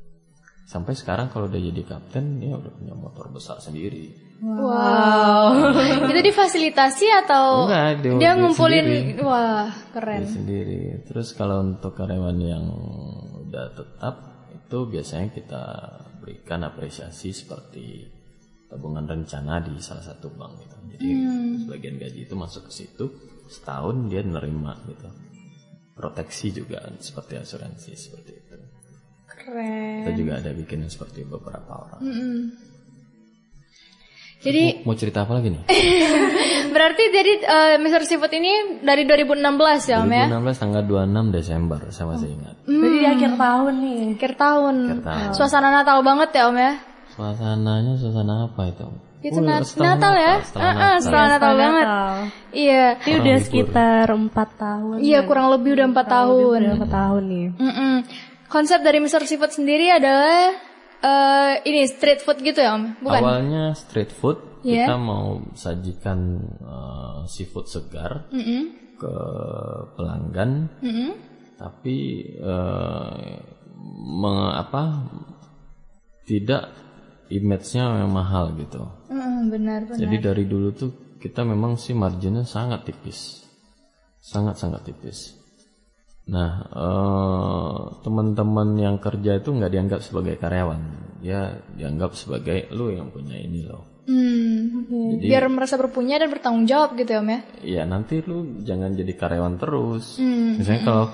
[0.64, 4.16] Sampai sekarang kalau udah jadi kapten dia udah punya motor besar sendiri.
[4.40, 5.72] Wow.
[6.08, 9.22] itu difasilitasi atau Enggak, dia- dia dia ngumpulin sendiri.
[9.22, 10.22] wah, Dia keren.
[10.24, 10.80] sendiri.
[11.04, 12.64] Terus kalau untuk karyawan yang
[13.44, 14.14] udah tetap
[14.50, 15.62] itu biasanya kita
[16.18, 18.08] berikan apresiasi seperti
[18.66, 20.76] tabungan rencana di salah satu bank gitu.
[20.90, 21.08] Jadi
[21.60, 23.04] sebagian gaji itu masuk ke situ
[23.46, 25.08] setahun dia nerima gitu.
[25.94, 28.43] Proteksi juga seperti asuransi seperti itu.
[29.44, 29.96] Keren.
[30.00, 32.00] Kita juga ada bikin seperti beberapa orang.
[34.40, 35.62] Jadi Mau cerita apa lagi nih?
[36.74, 38.04] berarti jadi eh, Mr.
[38.04, 39.40] Seafood ini dari 2016
[39.86, 40.26] ya Om ya?
[40.28, 42.54] 2016 tanggal 26 Desember saya masih ingat.
[42.62, 44.00] Berarti di akhir tahun nih.
[44.14, 44.74] Akhir tahun.
[44.82, 45.32] Akhir tahun.
[45.32, 46.72] Suasana Natal banget ya Om ya?
[47.10, 48.86] Suasananya suasana apa itu?
[49.24, 50.32] Itu Oh, Nat- setelah Natal ya?
[50.42, 51.00] Setelah Ah, ah, Natal.
[51.00, 51.86] setelah Natal banget.
[52.52, 52.84] Iya.
[53.00, 54.96] Ini udah sekitar 4 tahun.
[55.00, 56.58] Iya kurang lebih udah 4 tahun.
[56.60, 57.46] Udah 4 tahun nih.
[57.56, 57.94] Mm-mm.
[58.54, 59.26] Konsep dari Mr.
[59.26, 60.54] Seafood sendiri adalah
[61.02, 63.02] eh, ini street food gitu ya Om?
[63.02, 63.18] Bukan?
[63.18, 64.86] Awalnya street food, Iya.
[64.86, 66.18] kita mau sajikan
[66.62, 68.94] eh, seafood segar Mm-mm.
[68.94, 69.14] ke
[69.98, 71.10] pelanggan, Mm-mm.
[71.58, 71.96] tapi
[72.30, 73.34] eh,
[74.14, 75.02] me- apa
[76.24, 76.70] tidak
[77.28, 78.86] image-nya yang mahal gitu.
[79.10, 79.98] Mm, benar benar.
[79.98, 83.42] Jadi dari dulu tuh kita memang sih marginnya sangat tipis,
[84.22, 85.42] sangat sangat tipis.
[86.24, 90.80] Nah eh, teman-teman yang kerja itu nggak dianggap sebagai karyawan,
[91.20, 93.84] ya dianggap sebagai lu yang punya ini loh.
[94.04, 94.84] Hmm.
[95.16, 97.40] Jadi Biar merasa berpunya dan bertanggung jawab gitu ya Om ya?
[97.64, 100.20] ya nanti lu jangan jadi karyawan terus.
[100.20, 100.60] Hmm.
[100.60, 101.06] Misalnya kalau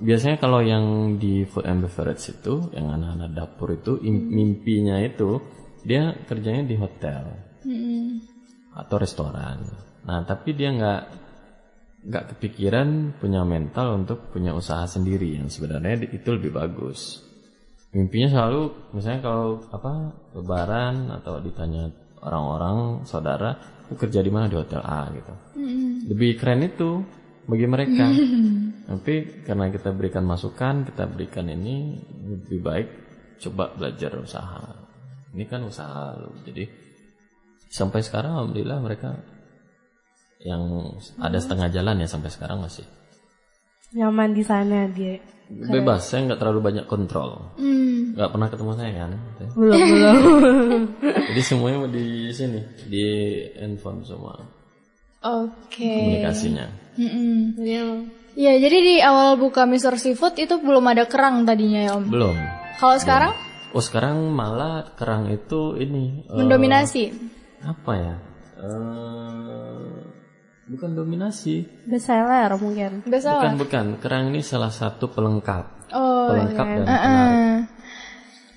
[0.00, 5.40] biasanya kalau yang di food and beverage itu, yang anak-anak dapur itu im- mimpinya itu
[5.84, 7.24] dia kerjanya di hotel
[7.64, 8.24] Mm-mm.
[8.72, 9.64] atau restoran.
[10.04, 11.19] Nah tapi dia nggak
[12.00, 17.20] nggak kepikiran punya mental untuk punya usaha sendiri yang sebenarnya itu lebih bagus.
[17.92, 19.92] Mimpinya selalu misalnya kalau apa
[20.32, 21.90] lebaran atau ditanya
[22.22, 23.58] orang-orang saudara
[23.90, 25.34] "Lu kerja di mana di hotel A gitu.
[26.14, 27.02] Lebih keren itu
[27.50, 28.06] bagi mereka.
[28.90, 31.94] Tapi karena kita berikan masukan, kita berikan ini
[32.26, 32.88] lebih baik
[33.38, 34.62] coba belajar usaha.
[35.34, 36.30] Ini kan usaha lu.
[36.42, 36.66] Jadi
[37.70, 39.14] sampai sekarang alhamdulillah mereka
[40.40, 40.62] yang
[41.16, 42.84] ada setengah jalan ya sampai sekarang masih
[43.90, 45.18] Nyaman di sana dia.
[45.50, 46.06] bebas.
[46.06, 47.42] Saya nggak terlalu banyak kontrol.
[47.58, 48.14] Hmm.
[48.14, 49.10] Nggak pernah ketemu saya kan.
[49.58, 50.16] Belum belum.
[51.02, 53.02] Jadi semuanya di sini di
[53.58, 54.38] handphone semua
[55.20, 55.90] Oke.
[55.90, 56.66] komunikasinya.
[56.96, 57.58] Mm-mm.
[57.58, 58.00] Jadi emang
[58.38, 59.98] Ya jadi di awal buka Mr.
[59.98, 62.06] Seafood itu belum ada kerang tadinya ya Om.
[62.08, 62.36] Belum.
[62.78, 63.32] Kalau sekarang
[63.70, 67.10] Oh sekarang malah kerang itu ini eh, mendominasi.
[67.60, 68.14] apa ya?
[68.54, 69.89] Eh,
[70.70, 71.66] bukan dominasi.
[71.84, 73.02] best seller mungkin.
[73.02, 73.84] Biasa Bukan bukan.
[73.98, 75.90] Kerang ini salah satu pelengkap.
[75.90, 76.30] Oh.
[76.30, 77.34] pelengkap dan Ah, penarik.
[77.34, 77.58] ah.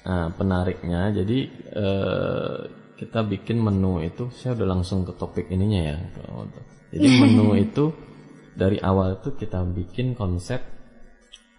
[0.04, 1.39] Nah, penariknya jadi
[1.73, 2.58] eh,
[2.93, 5.97] kita bikin menu itu saya udah langsung ke topik ininya ya.
[6.89, 7.89] Jadi menu itu
[8.54, 10.62] dari awal itu kita bikin konsep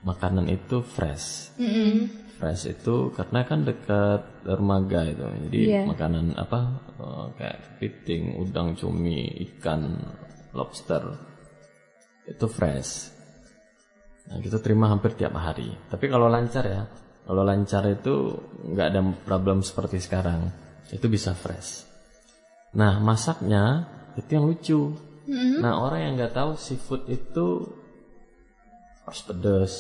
[0.02, 1.56] makanan itu fresh.
[1.56, 2.06] Mm-mm.
[2.34, 5.24] Fresh itu karena kan dekat dermaga itu.
[5.48, 5.82] Jadi Iya.
[5.88, 6.58] makanan apa
[6.94, 9.96] eh, kayak kepiting, udang, cumi, ikan,
[10.54, 11.02] lobster
[12.24, 13.12] itu fresh.
[14.30, 15.68] Nah, kita terima hampir tiap hari.
[15.92, 16.88] Tapi kalau lancar ya,
[17.28, 18.32] kalau lancar itu
[18.72, 20.48] nggak ada problem seperti sekarang.
[20.88, 21.84] Itu bisa fresh.
[22.72, 23.84] Nah, masaknya
[24.16, 24.80] itu yang lucu.
[25.60, 27.68] Nah, orang yang nggak tahu seafood itu
[29.04, 29.72] harus pedas,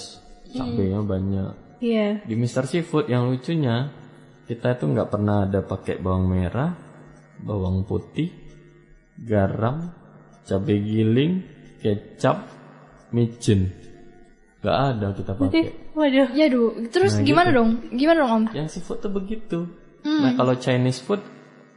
[0.52, 1.52] cabenya banyak.
[1.80, 2.24] Iya.
[2.24, 3.92] Di Mister Seafood yang lucunya
[4.44, 6.76] kita itu nggak pernah ada pakai bawang merah,
[7.40, 8.32] bawang putih,
[9.20, 9.92] garam,
[10.44, 11.32] cabai giling,
[11.80, 12.48] kecap,
[13.10, 13.72] micin.
[14.64, 15.64] Nggak ada kita pakai.
[15.92, 16.28] Waduh.
[16.32, 17.92] Ya duh, terus gimana dong?
[17.92, 18.44] Gimana dong Om?
[18.56, 19.68] Yang seafood tuh begitu.
[20.04, 21.20] Nah kalau Chinese food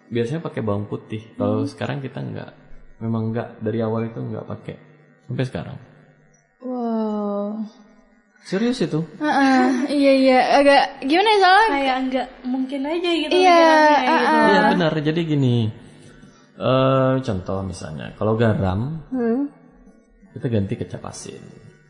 [0.07, 1.19] biasanya pakai bawang putih.
[1.35, 2.51] Kalau sekarang kita nggak,
[3.03, 4.75] memang nggak dari awal itu nggak pakai
[5.27, 5.77] sampai sekarang.
[6.63, 7.67] Wow.
[8.47, 9.03] Serius itu?
[9.19, 11.67] Heeh, iya iya agak gimana ya salah?
[11.67, 13.31] Kayak enggak mungkin aja gitu.
[13.35, 14.47] Iya, pikirannya gitu.
[14.47, 14.91] Iya benar.
[15.03, 15.55] Jadi gini,
[16.57, 19.45] eh contoh misalnya, kalau garam Hmm.
[20.33, 21.41] kita ganti kecap asin,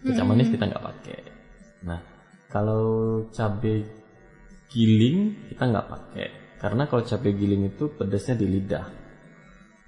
[0.04, 1.20] kecap manis kita nggak pakai.
[1.88, 2.00] Nah,
[2.52, 2.86] kalau
[3.32, 3.84] cabai
[4.68, 6.28] giling kita nggak pakai,
[6.60, 8.88] karena kalau cabai giling itu pedasnya di lidah.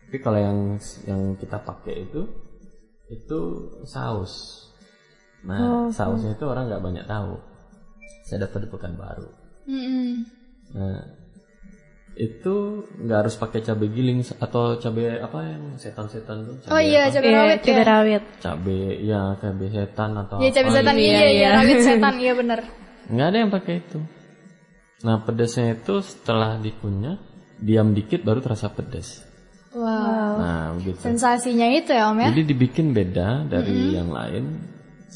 [0.10, 0.60] Tapi kalau yang
[1.06, 2.22] yang kita pakai itu
[3.14, 3.40] itu
[3.86, 4.66] saus.
[5.46, 7.38] Nah, sausnya itu orang nggak banyak tahu.
[8.26, 9.30] Saya dapat di Pekanbaru.
[9.70, 10.10] Mm-mm.
[10.74, 11.02] Nah,
[12.20, 12.56] itu
[13.00, 17.40] nggak harus pakai cabai giling atau cabai apa yang setan-setan tuh Oh iya, cabai Iya,
[17.40, 17.84] rawit cabai ya.
[17.88, 18.24] rawit.
[18.38, 21.08] cabai ya cabai setan atau Iya, cabai apa setan gitu.
[21.08, 22.60] iya, iya, rawit setan iya bener.
[23.08, 24.00] nggak ada yang pakai itu
[25.00, 27.16] nah pedasnya itu setelah dikunyah
[27.58, 29.24] diam dikit baru terasa pedas
[29.70, 30.34] Wow.
[30.36, 32.28] nah begitu Sensasinya itu ya Om ya.
[32.34, 34.46] jadi dibikin beda dari yang lain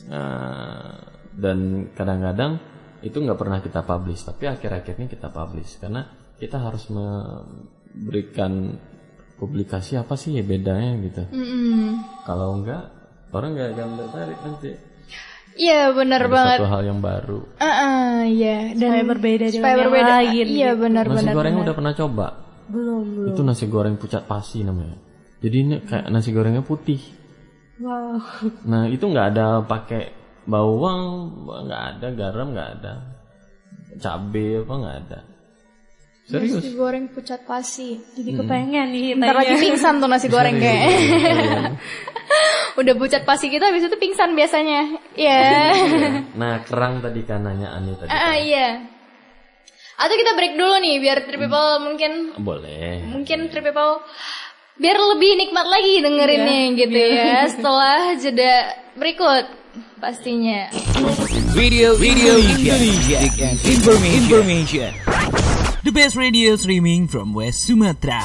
[0.03, 0.99] Nah,
[1.31, 1.57] dan
[1.91, 2.57] kadang-kadang
[2.99, 6.05] itu nggak pernah kita publish tapi akhir-akhirnya kita publish karena
[6.43, 8.75] kita harus memberikan
[9.36, 11.99] publikasi apa sih ya bedanya gitu Mm-mm.
[12.23, 12.91] kalau enggak
[13.29, 14.71] orang nggak akan tertarik nanti
[15.53, 16.58] Iya bener Ada banget.
[16.58, 18.73] satu hal yang baru Ah, iya.
[18.73, 20.10] Dan Supaya berbeda dengan supaya yang berbeda.
[20.10, 20.82] lain Iya gitu.
[20.82, 21.34] benar nasi benar.
[21.36, 21.63] goreng benar.
[21.63, 22.27] udah pernah coba
[22.65, 23.29] Belum, belum.
[23.29, 24.97] itu nasi goreng pucat pasi namanya
[25.39, 26.97] jadi ini kayak nasi gorengnya putih
[27.75, 28.17] Wow.
[28.63, 30.10] Nah itu nggak ada pakai
[30.43, 31.01] bawang,
[31.43, 32.93] nggak ada garam, nggak ada
[33.95, 35.19] cabe apa nggak ada.
[36.23, 36.63] Serius?
[36.63, 37.99] Nasi goreng pucat pasi.
[38.15, 40.88] Jadi kepengen nih Ntar lagi pingsan tuh nasi goreng kayak.
[42.79, 45.03] Udah pucat pasi kita habis itu pingsan biasanya.
[45.19, 45.43] Iya.
[46.39, 48.07] Nah kerang tadi kan nanya Ani tadi.
[48.07, 48.88] Ah iya.
[49.99, 53.03] Atau kita break dulu nih biar Trip People mungkin Boleh.
[53.03, 54.01] mungkin Trip People
[54.79, 59.45] biar lebih nikmat lagi dengerinnya gitu ya setelah jeda berikut
[59.99, 60.71] pastinya.
[61.53, 64.17] Radio Radio Indonesia, and information.
[64.25, 65.02] information.
[65.83, 68.23] The best radio streaming from West Sumatra.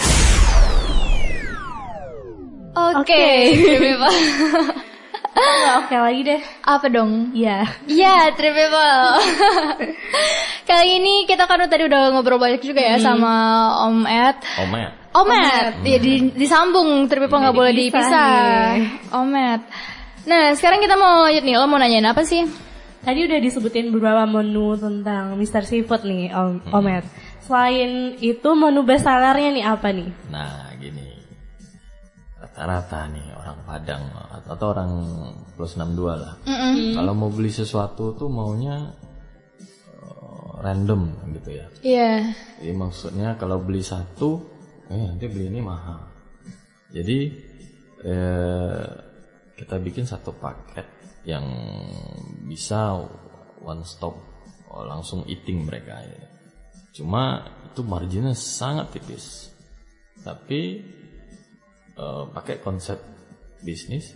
[2.78, 3.26] Oke,
[3.58, 4.14] Trip People.
[5.34, 6.40] Nggak oke lagi deh.
[6.62, 7.34] Apa dong?
[7.34, 7.66] Iya.
[7.90, 9.02] Iya, Trip People.
[10.70, 13.34] Kali ini kita kan tadi udah ngobrol banyak juga ya sama
[13.90, 14.38] Om Ed.
[14.62, 14.92] Omet.
[15.18, 18.78] Om Ed, ya di, disambung Trip People nggak boleh dipisah.
[19.10, 19.62] Om Ed.
[20.30, 21.58] Nah, sekarang kita mau lanjut nih.
[21.58, 22.46] Lo mau nanyain apa sih?
[23.02, 25.66] Tadi udah disebutin beberapa menu tentang Mr.
[25.66, 27.02] Seafood nih, Om Omet.
[27.48, 30.08] Selain itu menu best sellernya nih apa nih?
[30.28, 31.08] Nah gini
[32.36, 34.04] rata-rata nih orang Padang
[34.44, 34.90] atau orang
[35.56, 36.34] plus 62 lah.
[36.92, 38.92] Kalau mau beli sesuatu tuh maunya
[39.96, 41.66] eh, random gitu ya.
[41.80, 42.12] Iya.
[42.60, 44.44] Jadi maksudnya kalau beli satu,
[44.92, 46.04] eh nanti beli ini mahal.
[46.92, 47.18] Jadi
[48.04, 48.86] eh,
[49.56, 50.84] kita bikin satu paket
[51.24, 51.48] yang
[52.44, 52.92] bisa
[53.64, 54.20] one stop
[54.68, 55.96] oh, langsung eating mereka.
[55.96, 56.37] Ya.
[56.94, 59.52] Cuma itu marginnya sangat tipis.
[60.22, 60.60] Tapi
[61.94, 62.98] eh, pakai konsep
[63.62, 64.14] bisnis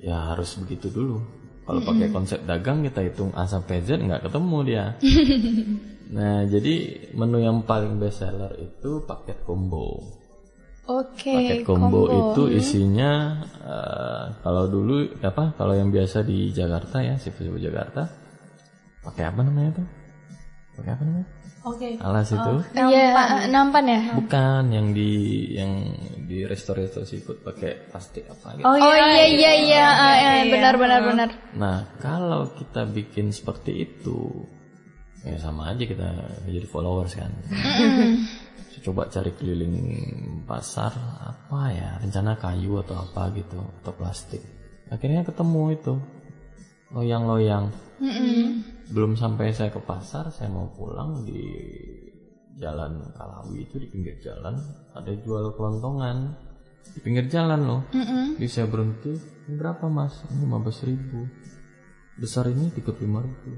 [0.00, 1.18] ya harus begitu dulu.
[1.66, 4.84] Kalau pakai konsep dagang kita hitung A sampai Z nggak ketemu dia.
[6.06, 9.98] Nah, jadi menu yang paling best seller itu paket combo.
[10.86, 11.34] Oke.
[11.34, 15.58] Paket combo, itu isinya eh, kalau dulu apa?
[15.58, 18.06] Kalau yang biasa di Jakarta ya, seafood Jakarta,
[19.02, 19.86] pakai apa namanya tuh?
[20.76, 21.28] Pakai apa namanya?
[21.66, 21.98] Oke.
[21.98, 22.52] Alas itu?
[22.78, 24.00] Iya, nampan ya.
[24.14, 25.10] Bukan yang di
[25.58, 25.72] yang
[26.30, 28.62] di resto-resto seafood pakai plastik apa gitu.
[28.62, 31.28] Oh iya iya iya, ah, ah, benar benar benar.
[31.58, 34.46] Nah, kalau kita bikin seperti itu,
[35.26, 36.06] ya sama aja kita
[36.46, 37.34] jadi followers kan.
[38.86, 39.76] Coba cari keliling
[40.46, 44.38] pasar apa ya, rencana kayu atau apa gitu, atau plastik.
[44.86, 45.98] Akhirnya ketemu itu
[46.94, 47.74] loyang-loyang.
[48.92, 51.42] Belum sampai saya ke pasar, saya mau pulang di
[52.56, 54.56] jalan Kalawi itu di pinggir jalan
[54.96, 56.32] ada jual kelontongan
[56.94, 57.82] di pinggir jalan loh.
[57.92, 59.12] Jadi saya berhenti,
[59.50, 60.22] "Ini berapa mas?
[60.30, 61.26] Ini 15 ribu.
[62.16, 63.50] Besar ini 35 ribu.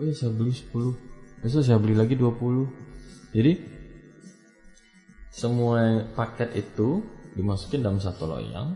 [0.00, 0.96] Oh ya saya beli 10.
[1.44, 2.66] Besok saya beli lagi 20.
[3.30, 3.52] Jadi
[5.30, 7.04] semua paket itu
[7.38, 8.74] dimasukin dalam satu loyang.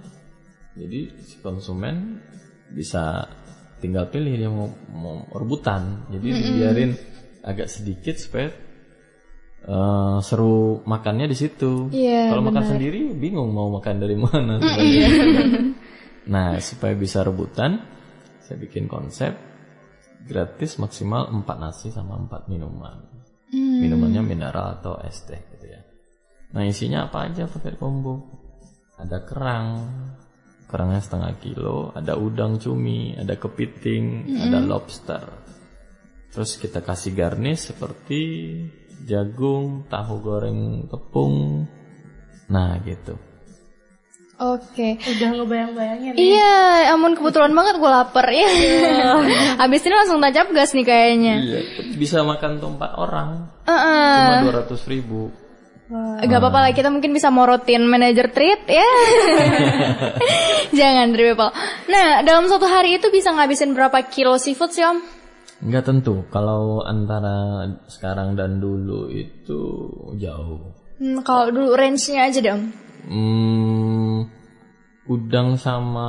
[0.79, 2.23] Jadi si konsumen
[2.71, 3.27] bisa
[3.85, 6.09] tinggal pilih dia mau, mau rebutan.
[6.09, 6.91] Jadi dibiarin
[7.45, 8.49] agak sedikit supaya
[9.69, 11.93] eh, seru makannya di situ.
[11.93, 14.57] Iya, Kalau makan sendiri bingung mau makan dari mana.
[14.57, 15.09] sebenarnya.
[16.33, 17.85] nah supaya bisa rebutan,
[18.41, 19.37] saya bikin konsep
[20.25, 23.13] gratis maksimal 4 nasi sama 4 minuman.
[23.55, 25.85] Minumannya mineral atau es teh gitu ya.
[26.57, 28.25] Nah isinya apa aja pakai combo?
[28.99, 29.69] Ada kerang,
[30.75, 35.23] kerangnya setengah kilo, ada udang cumi, ada kepiting, ada lobster.
[36.35, 38.21] Terus kita kasih garnish seperti
[39.07, 41.71] jagung, tahu goreng tepung.
[42.51, 43.15] Nah gitu.
[44.35, 44.99] Oke.
[44.99, 46.19] Udah ngebayang-bayangin.
[46.19, 48.51] Iya, ampun kebetulan banget gue lapar ya.
[49.63, 51.35] Abis ini langsung tancap gas nih kayaknya.
[51.39, 51.61] Iya,
[51.95, 54.19] bisa makan tuh empat orang, Heeh.
[54.27, 55.31] cuma dua ratus ribu.
[56.25, 58.89] Gak apa-apa lah, kita mungkin bisa morotin manajer treat ya.
[60.79, 61.53] Jangan Trip People.
[61.93, 65.05] Nah, dalam satu hari itu bisa ngabisin berapa kilo seafood sih om?
[65.61, 66.25] Nggak tentu.
[66.33, 69.61] Kalau antara sekarang dan dulu itu
[70.17, 70.73] jauh.
[70.97, 72.73] Hmm, kalau dulu range-nya aja dong.
[73.05, 74.25] Hmm,
[75.05, 76.09] udang sama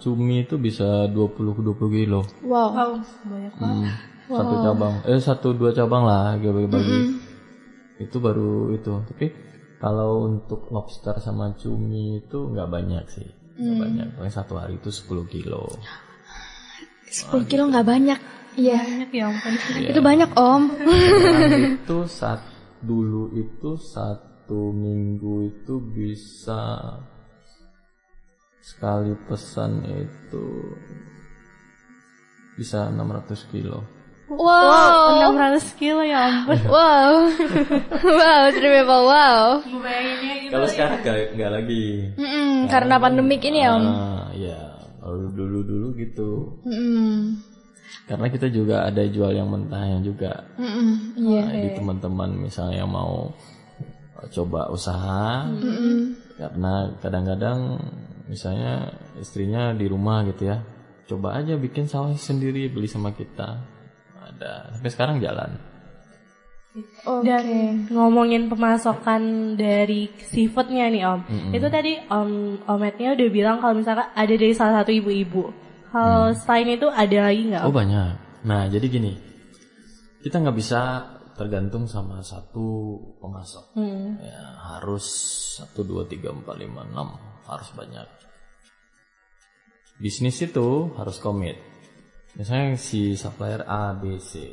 [0.00, 2.20] cumi itu bisa 20 ke 20 kilo.
[2.40, 2.72] Wow.
[2.72, 2.92] Wow,
[3.28, 3.92] banyak banget.
[4.24, 7.23] Hmm, Satu cabang, eh satu dua cabang lah gue bagi-bagi.
[8.00, 8.90] Itu baru itu.
[8.90, 9.26] Tapi
[9.78, 13.28] kalau untuk lobster sama cumi itu nggak banyak sih.
[13.54, 14.06] Nggak banyak.
[14.18, 15.68] Paling satu hari itu 10 kilo.
[17.10, 18.20] 10 kilo nggak banyak.
[18.54, 18.78] Iya.
[18.82, 19.54] Banyak ya ampun.
[19.82, 20.62] Itu banyak om.
[21.82, 22.42] Itu saat
[22.84, 26.94] dulu itu satu minggu itu bisa
[28.64, 30.44] sekali pesan itu
[32.56, 33.84] bisa 600 kilo.
[34.24, 35.36] Wow.
[35.36, 36.56] 600 kilo ya ampun.
[36.64, 37.28] Wow.
[38.18, 39.60] wow, People, wow.
[39.60, 40.48] Gitu.
[40.48, 41.84] Kalau sekarang nggak nggak lagi.
[42.16, 43.84] Mm-mm, karena pandemik ini ya om.
[43.84, 44.60] Ah, ya.
[45.04, 46.30] Kalau dulu dulu gitu.
[46.64, 47.36] Mm-mm.
[48.08, 50.32] Karena kita juga ada jual yang mentahnya juga.
[50.56, 51.40] Mm-mm, Iya.
[51.44, 53.28] Nah, Jadi teman-teman misalnya yang mau
[54.16, 55.48] uh, coba usaha,
[56.40, 56.72] karena
[57.04, 57.76] kadang-kadang
[58.24, 58.88] misalnya
[59.20, 60.64] istrinya di rumah gitu ya,
[61.04, 63.73] coba aja bikin sawah sendiri beli sama kita.
[64.24, 65.60] Ada sampai sekarang jalan.
[67.22, 67.46] Dan
[67.86, 71.22] ngomongin pemasokan dari seafoodnya nih om,
[71.54, 75.54] itu tadi om Ometnya udah bilang kalau misalkan ada dari salah satu ibu-ibu.
[75.94, 77.62] Kalau selain itu ada lagi nggak?
[77.62, 78.42] Oh banyak.
[78.42, 79.14] Nah jadi gini,
[80.26, 80.80] kita nggak bisa
[81.38, 83.78] tergantung sama satu pemasok.
[83.78, 84.18] Hmm.
[84.18, 85.06] Ya, harus
[85.54, 87.14] satu dua tiga empat lima enam
[87.46, 88.06] harus banyak.
[90.02, 91.54] Bisnis itu harus komit.
[92.34, 94.50] Misalnya si supplier A, B, C.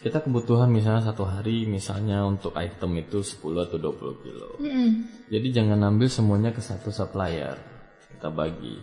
[0.00, 4.48] Kita kebutuhan misalnya satu hari misalnya untuk item itu 10 atau 20 kilo.
[5.28, 7.60] Jadi jangan ambil semuanya ke satu supplier.
[8.08, 8.80] Kita bagi.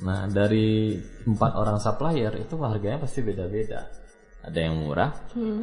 [0.00, 0.96] Nah dari
[1.28, 3.92] empat orang supplier itu harganya pasti beda-beda.
[4.40, 5.12] Ada yang murah,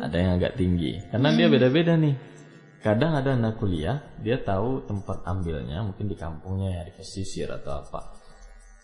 [0.05, 1.01] ada yang agak tinggi.
[1.09, 2.13] Karena dia beda-beda nih.
[2.77, 7.81] Kadang ada anak kuliah, dia tahu tempat ambilnya mungkin di kampungnya ya di pesisir atau
[7.81, 8.16] apa.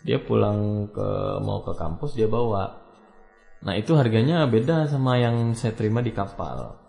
[0.04, 1.08] Dia pulang ke
[1.40, 2.84] mau ke kampus dia bawa.
[3.64, 6.84] Nah itu harganya beda sama yang saya terima di kapal.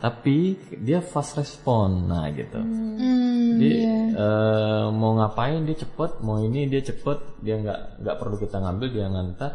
[0.00, 2.56] Tapi dia fast respon, nah gitu.
[2.56, 3.84] Hmm, Jadi
[4.16, 8.88] eh, mau ngapain dia cepet, mau ini dia cepet, dia nggak nggak perlu kita ngambil
[8.88, 9.52] dia ngantar.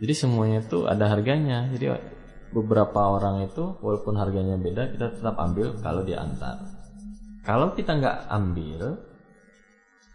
[0.00, 1.70] Jadi semuanya itu ada harganya.
[1.70, 1.86] Jadi
[2.50, 6.66] beberapa orang itu walaupun harganya beda kita tetap ambil kalau dia antar.
[7.46, 8.98] Kalau kita nggak ambil,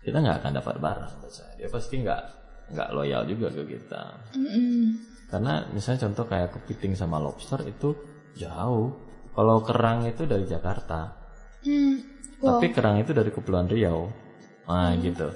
[0.05, 1.13] kita nggak akan dapat barang.
[1.57, 2.21] Dia pasti nggak
[2.77, 4.03] nggak loyal juga ke kita.
[5.25, 7.97] Karena misalnya contoh kayak kepiting sama lobster itu
[8.37, 8.93] jauh.
[9.33, 11.11] Kalau kerang itu dari Jakarta.
[11.65, 11.97] Hmm.
[12.39, 14.07] Tapi kerang itu dari Kepulauan Riau.
[14.69, 15.27] Nah, gitu.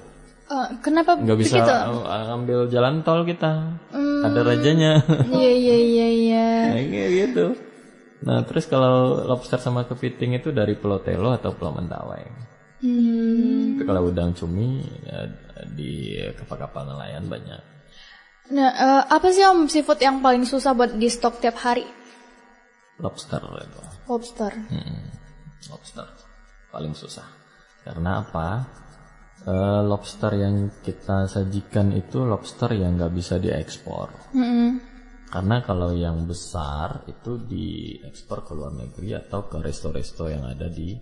[0.50, 1.74] Eh, kenapa Nggak bisa begitu?
[1.74, 3.76] uh, ambil jalan tol kita.
[4.24, 4.98] Ada rajanya.
[5.36, 6.48] Iya iya iya iya.
[6.74, 7.46] nah, gitu.
[8.20, 12.24] Nah, terus kalau lobster sama kepiting itu dari Pulau Telo atau Pulau Mentawai.
[12.80, 13.76] Hmm.
[13.76, 15.28] Tapi kalau udang cumi ya,
[15.76, 17.60] di kapal-kapal nelayan banyak.
[18.50, 21.86] Nah, eh, apa sih om seafood yang paling susah buat di stok tiap hari?
[22.98, 23.80] Lobster itu.
[24.10, 24.52] Lobster.
[24.52, 25.00] Mm-mm.
[25.70, 26.08] Lobster
[26.74, 27.26] paling susah.
[27.84, 28.48] Karena apa?
[29.40, 34.36] Eh, lobster yang kita sajikan itu lobster yang nggak bisa diekspor.
[34.36, 34.80] Mm-mm.
[35.30, 40.98] Karena kalau yang besar itu diekspor ke luar negeri atau ke resto-resto yang ada di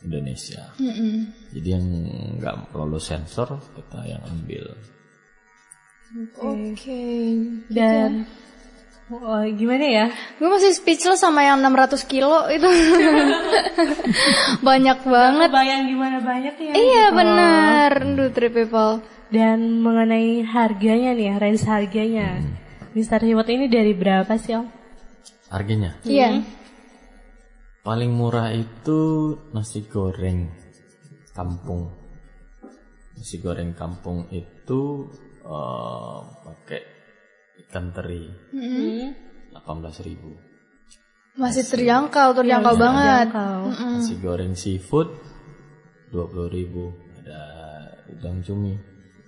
[0.00, 0.72] Indonesia.
[1.52, 1.84] Jadi yang
[2.40, 4.64] nggak lolos sensor kita yang ambil.
[6.40, 7.04] Oke.
[7.70, 8.26] Dan
[9.12, 10.06] oh, gimana ya?
[10.40, 12.66] Gue masih speechless sama yang 600 kilo itu.
[14.66, 15.48] Banyak banget.
[15.54, 16.72] Bayang gimana banyaknya?
[16.74, 17.16] Iya gitu.
[17.16, 17.90] benar.
[18.02, 19.04] Aduh, three people.
[19.30, 22.42] Dan mengenai harganya nih, range harganya.
[22.90, 24.66] Mister Seafood ini dari berapa sih om?
[25.46, 26.42] Harganya Iya.
[27.80, 30.52] Paling murah itu nasi goreng
[31.32, 31.90] kampung.
[33.16, 35.08] Nasi goreng kampung itu
[35.44, 36.82] eh, pakai
[37.66, 38.24] ikan teri.
[39.50, 40.30] delapan belas ribu.
[41.34, 43.34] Masih terjangkau, terjangkau banget.
[43.34, 43.74] Kau.
[43.74, 45.10] Nasi goreng seafood
[46.14, 46.94] dua puluh ribu.
[47.20, 47.42] Ada
[48.14, 48.78] udang cumi,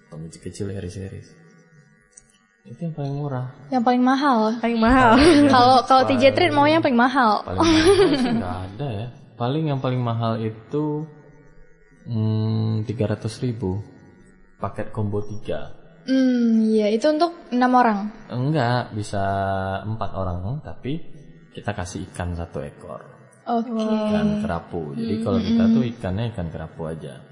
[0.09, 1.42] udang kecil-kecil iris-iris.
[2.63, 3.47] Itu yang paling murah.
[3.75, 4.39] Yang paling mahal.
[4.63, 5.11] Paling mahal.
[5.55, 7.43] Kalau kalau TJ Treat mau yang paling mahal.
[7.43, 9.07] Paling mahal sih nggak ada ya.
[9.35, 11.07] Paling yang paling mahal itu
[12.87, 13.83] tiga ratus ribu.
[14.63, 18.11] Paket combo 3 Hmm, iya itu untuk enam orang.
[18.27, 19.23] Enggak, bisa
[19.87, 20.99] empat orang, tapi
[21.55, 23.07] kita kasih ikan satu ekor.
[23.47, 23.71] Oke.
[23.71, 24.99] Ikan kerapu.
[24.99, 27.23] Jadi kalau kita tuh ikannya ikan kerapu aja.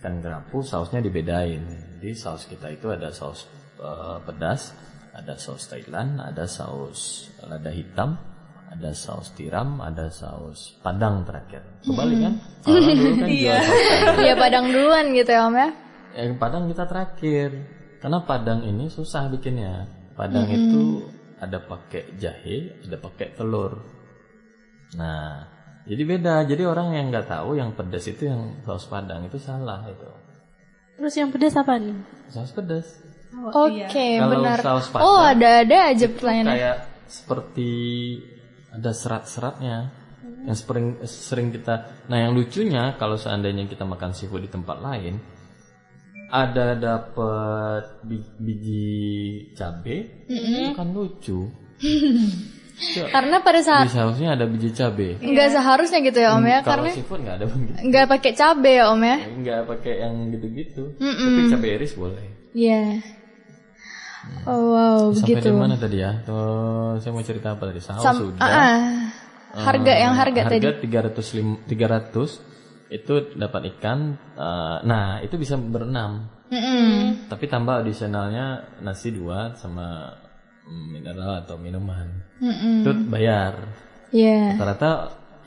[0.00, 1.64] Ikan kerapu sausnya dibedain.
[2.00, 3.44] Jadi saus kita itu ada saus
[3.84, 4.72] eh, pedas,
[5.12, 8.16] ada saus Thailand, ada saus lada hitam,
[8.74, 11.62] ada saus tiram, ada saus padang terakhir.
[11.86, 12.34] Kebalik kan?
[12.66, 14.16] Dulu kan jual saus padang.
[14.24, 15.68] Iya padang duluan gitu ya Om ya.
[16.14, 17.48] Yang padang kita terakhir.
[18.02, 19.88] Karena padang ini susah bikinnya.
[20.12, 21.08] Padang itu
[21.40, 23.80] ada pakai jahe, ada pakai telur.
[24.94, 25.48] Nah,
[25.84, 26.44] jadi beda.
[26.48, 30.08] Jadi orang yang nggak tahu yang pedas itu yang saus padang itu salah itu.
[30.94, 31.96] Terus yang pedas apa nih?
[32.30, 33.03] Saus pedas.
[33.34, 34.58] Oke Kalau benar.
[34.58, 36.52] saus padang, Oh ada-ada aja pertanyaannya.
[36.52, 37.70] Kayak seperti
[38.70, 39.76] ada serat-seratnya
[40.44, 41.74] yang sering sering kita.
[42.06, 45.16] Nah, yang lucunya kalau seandainya kita makan seafood di tempat lain,
[46.26, 48.98] ada dapat bi- biji
[49.52, 51.48] cabe, itu kan lucu.
[53.06, 55.14] Karena pada saat Di sausnya ada biji cabe.
[55.16, 57.72] nggak seharusnya gitu ya Om ya, Kalau karena seafood nggak ada begitu.
[57.86, 59.16] nggak pakai cabe ya Om ya.
[59.30, 60.82] Nggak pakai yang gitu-gitu.
[60.98, 62.24] Tapi cabe iris boleh.
[62.50, 62.98] Iya.
[64.44, 65.48] Oh wow Sampai begitu.
[65.48, 66.20] di mana tadi ya?
[66.20, 67.80] Tuh, saya mau cerita apa tadi?
[67.80, 68.44] Saus Sam- sudah.
[68.44, 68.76] ah, ah.
[69.56, 70.60] harga yang harga, tadi.
[70.60, 73.98] harga 300 lim- 300 itu dapat ikan.
[74.36, 76.28] eh, nah, itu bisa berenam.
[76.52, 77.24] Mm-mm.
[77.26, 80.12] Tapi tambah adisionalnya nasi dua sama
[80.68, 82.04] mm, mineral atau minuman.
[82.38, 82.84] Mm-mm.
[82.84, 83.64] Itu bayar.
[84.12, 84.54] Iya.
[84.54, 84.90] Rata-rata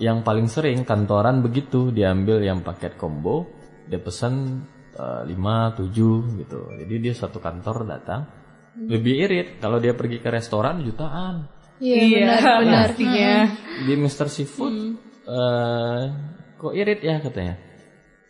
[0.02, 3.46] yang paling sering kantoran begitu diambil yang paket combo,
[3.86, 4.66] dia pesan
[4.98, 6.60] eh, 5 7 gitu.
[6.82, 8.26] Jadi dia satu kantor datang
[8.86, 11.50] lebih irit kalau dia pergi ke restoran jutaan.
[11.82, 12.88] Iya benar benar.
[12.94, 13.34] Pastinya.
[13.86, 14.28] Di Mr.
[14.30, 14.76] Seafood
[15.26, 16.02] eh,
[16.58, 17.58] kok irit ya katanya.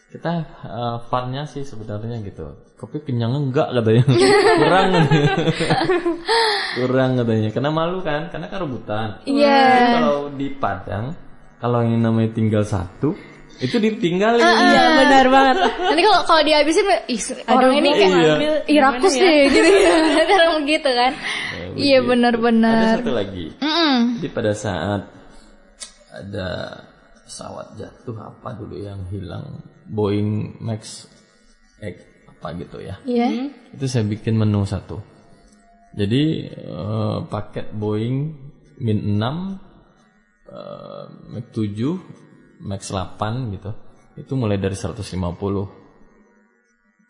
[0.07, 0.31] Kita
[0.63, 2.47] eh, funnya sih sebenarnya gitu.
[2.79, 4.03] Tapi kenyang enggak katanya.
[4.61, 4.89] Kurang.
[6.77, 7.49] Kurang katanya.
[7.51, 9.07] Karena malu kan, karena kan rebutan.
[9.27, 9.59] Iya.
[9.59, 11.05] Jadi kalau di Padang,
[11.57, 13.17] kalau yang namanya tinggal satu,
[13.57, 14.41] itu ditinggalin.
[14.41, 15.55] Iya benar banget.
[15.81, 18.33] Nanti kalau kalau dihabisin ih orang ini kayak Iya.
[18.69, 19.91] ih rakus deh gitu ya.
[20.29, 21.11] Cara begitu kan.
[21.73, 22.77] Iya benar-benar.
[22.77, 23.45] Ada satu lagi.
[23.57, 23.93] Mm-mm.
[24.21, 25.01] Jadi pada saat
[26.13, 26.49] ada
[27.25, 31.09] pesawat jatuh apa dulu yang hilang Boeing Max
[31.81, 31.95] X
[32.29, 33.01] apa gitu ya.
[33.09, 33.49] Iya.
[33.73, 35.01] Itu saya bikin menu satu.
[35.97, 38.45] Jadi eh, paket Boeing
[38.77, 39.25] Min 6
[40.45, 42.26] eh, Max 7
[42.61, 43.71] Max 8 gitu.
[44.17, 45.13] Itu mulai dari 150.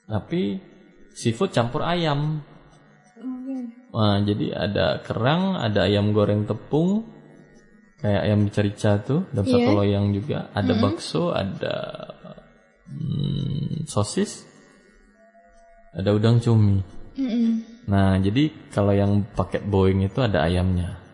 [0.07, 0.41] Tapi
[1.15, 2.43] seafood campur ayam.
[3.87, 7.07] Nah, jadi ada kerang, ada ayam goreng tepung,
[7.97, 10.51] kayak ayam cerica tuh, dan satu loyang juga.
[10.53, 11.75] Ada bakso, ada
[12.91, 14.45] hmm, sosis,
[15.95, 16.83] ada udang cumi.
[17.87, 21.06] Nah, jadi kalau yang paket Boeing itu ada ayamnya.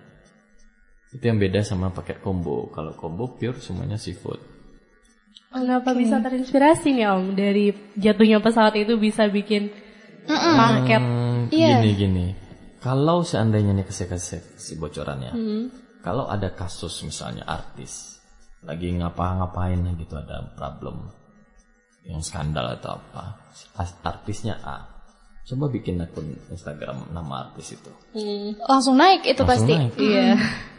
[1.13, 2.67] Itu yang beda sama paket combo.
[2.73, 4.41] Kalau combo pure semuanya seafood.
[5.53, 9.69] Kenapa bisa terinspirasi nih Om dari jatuhnya pesawat itu bisa bikin
[10.25, 10.97] paket?
[10.97, 11.77] Hmm, Iya.
[11.85, 12.25] Gini gini.
[12.81, 15.31] Kalau seandainya nih kasih kasih si bocorannya.
[16.01, 18.13] Kalau ada kasus misalnya artis
[18.63, 21.11] lagi ngapa-ngapain gitu ada problem
[22.03, 23.39] yang skandal atau apa,
[24.03, 24.92] artisnya A.
[25.43, 27.91] Coba bikin akun Instagram nama artis itu.
[28.63, 29.73] Langsung naik itu Langsung pasti.
[29.75, 29.93] naik.
[29.99, 30.27] Iya.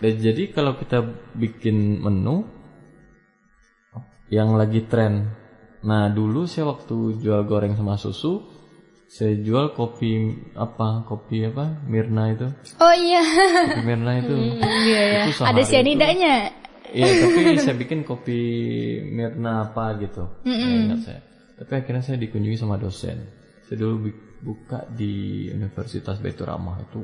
[0.00, 1.04] Dan jadi kalau kita
[1.36, 2.48] bikin menu
[4.32, 5.36] yang lagi tren.
[5.84, 8.40] Nah, dulu saya waktu jual goreng sama susu,
[9.04, 11.04] saya jual kopi apa?
[11.04, 11.84] Kopi apa?
[11.84, 12.48] Mirna itu.
[12.80, 13.20] Oh iya.
[13.68, 14.32] Kopi Mirna itu.
[14.64, 15.22] Iya ya.
[15.28, 16.34] Itu Ada sianidanya.
[16.88, 18.38] Iya, tapi saya bikin kopi
[19.04, 20.24] Mirna apa gitu.
[20.40, 21.20] Nggak ingat saya.
[21.60, 23.28] Tapi akhirnya saya dikunjungi sama dosen.
[23.68, 27.00] Saya dulu bi- buka di Universitas Baitur Rahmah itu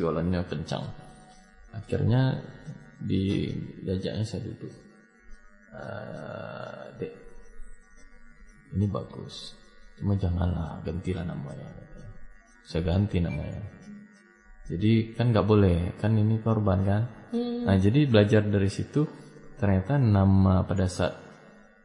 [0.00, 0.84] jualannya kencang.
[1.76, 2.40] Akhirnya
[2.96, 3.52] di
[3.84, 4.72] diajaknya saya duduk.
[5.70, 7.12] Eh, dek,
[8.74, 9.54] ini bagus.
[10.00, 11.68] Cuma janganlah gantilah namanya.
[12.64, 13.60] Saya ganti namanya.
[14.70, 17.02] Jadi kan nggak boleh, kan ini korban kan.
[17.66, 19.06] Nah jadi belajar dari situ
[19.60, 21.14] ternyata nama pada saat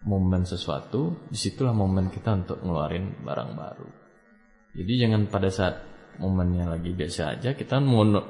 [0.06, 4.05] momen sesuatu, di situlah momen kita untuk ngeluarin barang baru.
[4.76, 5.76] Jadi jangan pada saat
[6.16, 8.28] momennya lagi biasa aja kita mau no-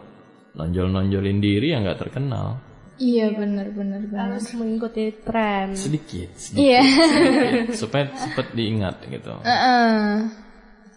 [0.53, 2.61] nonjol-nonjolin diri yang nggak terkenal.
[2.95, 4.25] Iya benar benar benar.
[4.31, 5.75] Harus mengikuti tren.
[5.75, 6.81] Sedikit, sedikit, Iya.
[6.85, 7.75] sedikit.
[7.75, 9.35] supaya cepat diingat gitu.
[9.43, 10.44] Heeh.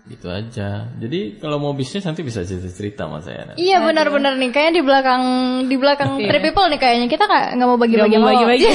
[0.09, 0.89] Gitu aja.
[0.97, 3.45] Jadi kalau mau bisnis nanti bisa cerita-cerita sama saya.
[3.45, 3.61] nanti.
[3.61, 5.23] Iya benar-benar nih kayaknya di belakang
[5.69, 8.69] di belakang Trip People nih kayaknya kita nggak nggak mau bagi-bagi Nggak mau bagi-bagi.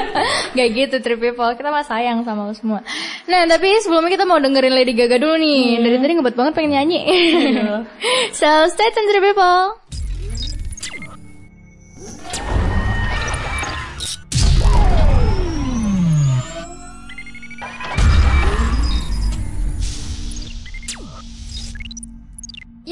[0.58, 2.82] Gak gitu Trip People kita mah sayang sama lo semua.
[3.30, 5.78] Nah tapi sebelumnya kita mau dengerin Lady Gaga dulu nih.
[5.78, 7.00] Dari tadi ngebet banget pengen nyanyi.
[8.38, 9.78] so stay tune Trip People.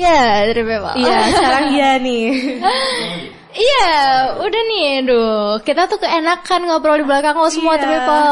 [0.00, 0.94] Ya, Trip People.
[0.96, 2.24] Iya, sekarang iya nih.
[3.50, 3.90] Iya,
[4.38, 5.58] udah nih, aduh.
[5.60, 7.82] Kita tuh keenakan ngobrol di belakang lo semua Iya.
[7.82, 8.22] tuh people.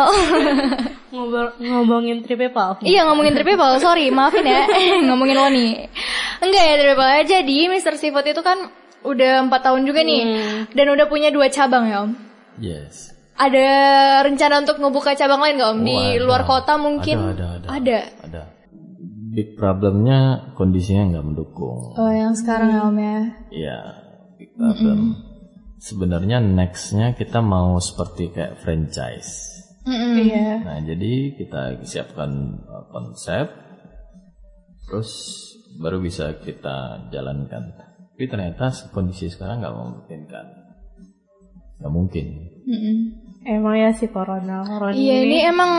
[1.10, 2.78] Ngobrol, ngomongin trip people.
[2.86, 4.62] iya ngomongin trip people, sorry, maafin ya.
[5.10, 5.90] ngomongin lo nih.
[6.38, 7.10] Enggak ya trip people.
[7.26, 7.94] Jadi Mr.
[7.98, 8.70] Seafood itu kan
[9.02, 10.22] udah empat tahun juga nih.
[10.70, 12.14] Dan udah punya dua cabang ya om.
[12.54, 13.10] Yes.
[13.34, 13.66] Ada
[14.22, 15.80] rencana untuk ngebuka cabang lain gak om?
[15.80, 16.22] Di Oh, ada.
[16.22, 17.34] luar kota mungkin?
[17.34, 17.66] Ada, ada, ada.
[17.74, 17.98] Ada.
[19.28, 21.92] Big problemnya kondisinya nggak mendukung.
[21.98, 23.20] Oh yang sekarang ya om ya.
[23.52, 23.78] Iya,
[24.40, 24.98] big problem.
[25.78, 29.62] Sebenarnya nextnya kita mau seperti kayak franchise.
[29.88, 30.64] Iya.
[30.64, 33.48] Nah, jadi kita siapkan uh, konsep,
[34.88, 35.10] terus
[35.80, 37.72] baru bisa kita jalankan.
[38.12, 40.46] Tapi ternyata kondisi sekarang nggak memungkinkan.
[41.78, 42.26] Nggak mungkin.
[43.46, 45.70] Emang ya si corona, corona Iya ini emang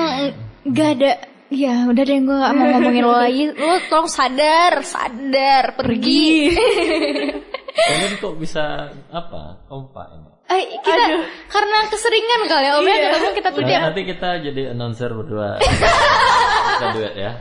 [0.74, 1.12] gak ada
[1.50, 6.54] Ya udah deh gue gak mau ngomongin lo lagi Lo tolong sadar Sadar Pergi
[7.80, 9.64] Kalian kok bisa apa?
[9.66, 10.30] Kompak ini.
[10.46, 11.04] Eh, kita
[11.48, 15.10] Karena keseringan kali ya Om ya Ketemu kita tuh Nah, dia nanti kita jadi announcer
[15.10, 15.58] berdua.
[16.76, 17.32] kita duet ya.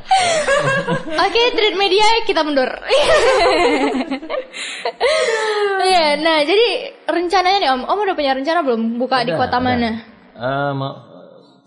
[1.19, 2.69] Oke treat media kita mundur
[5.81, 6.69] Iya nah jadi
[7.05, 9.65] Rencananya nih Om Om udah punya rencana belum Buka di Ada, kota ada.
[9.65, 9.91] mana
[10.33, 11.08] Eh, mau-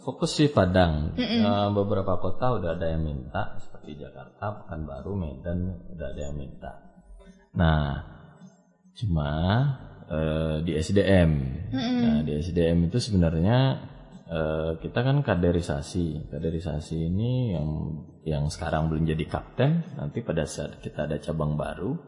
[0.02, 1.14] fokus di Padang.
[1.16, 5.60] Eh, beberapa kota udah ada yang minta seperti Jakarta, Pekanbaru, Medan
[5.94, 6.72] udah ada yang minta.
[7.56, 8.02] Nah,
[8.98, 9.30] cuma
[10.10, 11.32] eh, di SDM.
[11.72, 13.58] Nah, di SDM itu sebenarnya
[14.26, 16.34] eh, kita kan kaderisasi.
[16.34, 17.70] Kaderisasi ini yang
[18.22, 22.06] yang sekarang belum jadi kapten, nanti pada saat kita ada cabang baru,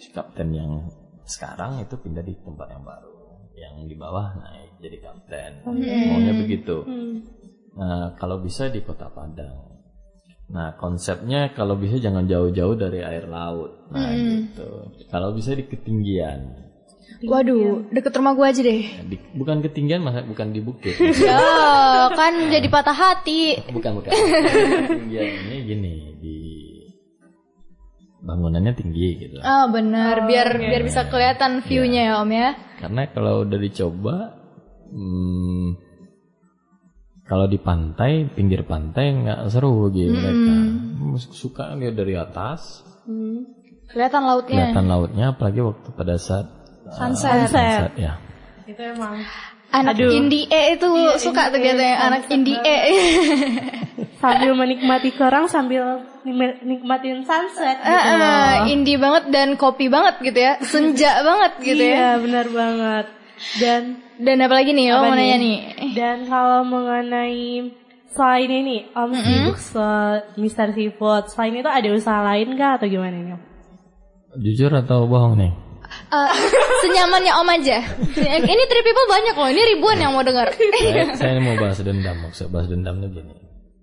[0.00, 0.88] si kapten yang
[1.28, 3.12] sekarang itu pindah di tempat yang baru.
[3.52, 5.52] Yang di bawah naik jadi kapten.
[5.64, 6.82] Maunya begitu.
[7.72, 9.70] Nah, kalau bisa di Kota Padang.
[10.52, 13.88] Nah, konsepnya kalau bisa jangan jauh-jauh dari air laut.
[13.88, 14.92] Nah, gitu.
[15.08, 16.60] Kalau bisa di ketinggian.
[17.22, 20.98] Waduh deket rumah gue aja deh Di- bukan ketinggian, masa bukan di bukit.
[21.22, 24.10] Ya kan jadi patah hati bukan, bukan.
[24.10, 26.36] ketinggian ini gini, di
[28.26, 29.38] bangunannya tinggi gitu.
[29.38, 32.48] Ah benar, biar biar bisa kelihatan view-nya ya Om ya.
[32.82, 34.14] Karena kalau udah dicoba,
[34.92, 35.66] hmm,
[37.24, 40.54] kalau di pantai, pinggir pantai nggak seru gitu mereka.
[41.32, 42.84] Suka lihat dari atas,
[43.88, 44.72] Kelihatan lautnya.
[44.72, 46.46] kelihatan lautnya, apalagi waktu pada saat
[46.88, 47.48] uh, Sunset.
[47.48, 48.16] sunset, ya.
[48.64, 49.20] Itu emang
[49.72, 50.84] Anak indie E itu
[51.16, 52.76] suka tuh biasanya anak indie E.
[54.22, 56.04] sambil menikmati kerang sambil
[56.62, 58.28] nikmatin sunset gitu loh.
[58.28, 60.60] ah, indie banget dan kopi banget gitu ya.
[60.60, 61.96] Senja banget gitu ya.
[61.96, 63.06] Iya, benar banget.
[63.54, 63.82] Dan
[64.16, 65.18] Dan apalagi nih, lo Apa mau nih?
[65.18, 65.58] nanya nih.
[65.92, 67.74] dan kalau mengenai
[68.08, 69.88] selain ini Om sibuk se
[70.36, 70.68] Mr.
[70.70, 73.40] Seafood, selain itu ada usaha lain kah atau gimana nih?
[74.38, 75.52] Jujur atau bohong nih?
[76.08, 76.30] Eh,
[76.80, 77.78] senyamannya Om aja.
[78.16, 79.48] Ini three people banyak loh.
[79.48, 80.48] Ini ribuan yang mau dengar.
[80.52, 83.34] saya, saya mau bahas dendam, maksud bahas dendamnya gini.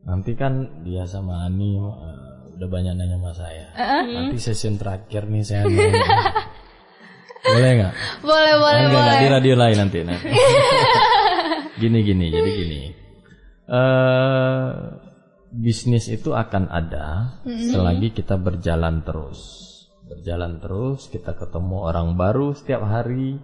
[0.02, 1.94] Nanti kan dia sama Ani uh,
[2.56, 3.66] udah banyak nanya sama saya.
[4.08, 6.02] Nanti session terakhir nih saya nanya.
[7.42, 7.94] boleh nggak?
[8.22, 9.20] boleh, boleh, Enggak, enggak, boleh.
[9.22, 10.00] di radio lain nanti.
[10.04, 10.28] nanti.
[11.82, 12.80] gini gini, jadi gini.
[13.70, 14.70] eh
[15.50, 19.40] bisnis itu akan ada selagi kita berjalan terus.
[20.06, 23.38] Berjalan terus, kita ketemu orang baru setiap hari.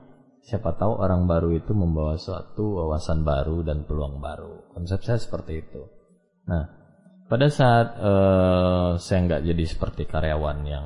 [0.45, 4.69] Siapa tahu orang baru itu membawa suatu wawasan baru dan peluang baru.
[4.77, 5.81] Konsep saya seperti itu.
[6.45, 6.69] Nah,
[7.25, 10.85] pada saat eh, saya nggak jadi seperti karyawan yang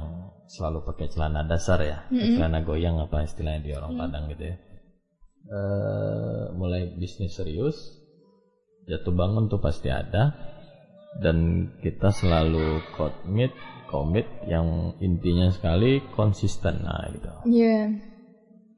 [0.50, 4.58] selalu pakai celana dasar ya, celana goyang apa istilahnya di orang Padang gitu ya.
[5.50, 7.78] Eh, mulai bisnis serius,
[8.90, 10.34] jatuh bangun tuh pasti ada,
[11.18, 13.54] dan kita selalu komit,
[13.90, 17.30] komit yang intinya sekali konsisten nah gitu.
[17.50, 17.98] Iya.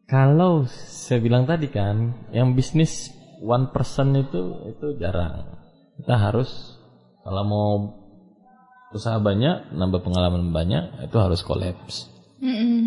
[0.08, 5.60] Kalau saya bilang tadi kan, yang bisnis one person itu itu jarang.
[6.00, 6.80] Kita harus
[7.24, 7.70] kalau mau
[8.92, 12.12] usaha banyak, nambah pengalaman banyak, itu harus kolaps,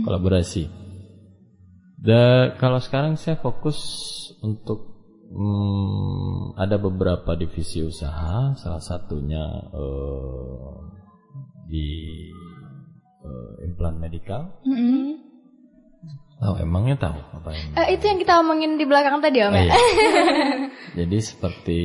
[0.05, 0.69] kolaborasi.
[1.97, 3.81] Dan kalau sekarang saya fokus
[4.45, 4.93] untuk
[5.33, 9.41] hmm, ada beberapa divisi usaha, salah satunya
[9.73, 10.73] eh,
[11.65, 11.89] di
[13.25, 14.61] eh, implan medikal.
[14.69, 15.17] Mm-mm.
[16.35, 19.57] Tahu emangnya tahu apa yang Eh, itu yang kita omongin di belakang tadi Om Oh,
[19.57, 19.65] ya.
[19.65, 19.75] iya.
[21.01, 21.81] Jadi seperti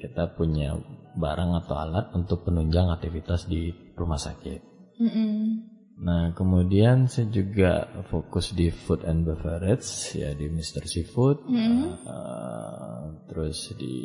[0.00, 0.72] kita punya
[1.16, 4.60] barang atau alat untuk penunjang aktivitas di rumah sakit.
[5.00, 5.70] Mm-mm.
[6.00, 10.88] Nah, kemudian saya juga fokus di food and beverage ya di Mr.
[10.88, 11.44] Seafood.
[11.44, 13.96] Uh, terus di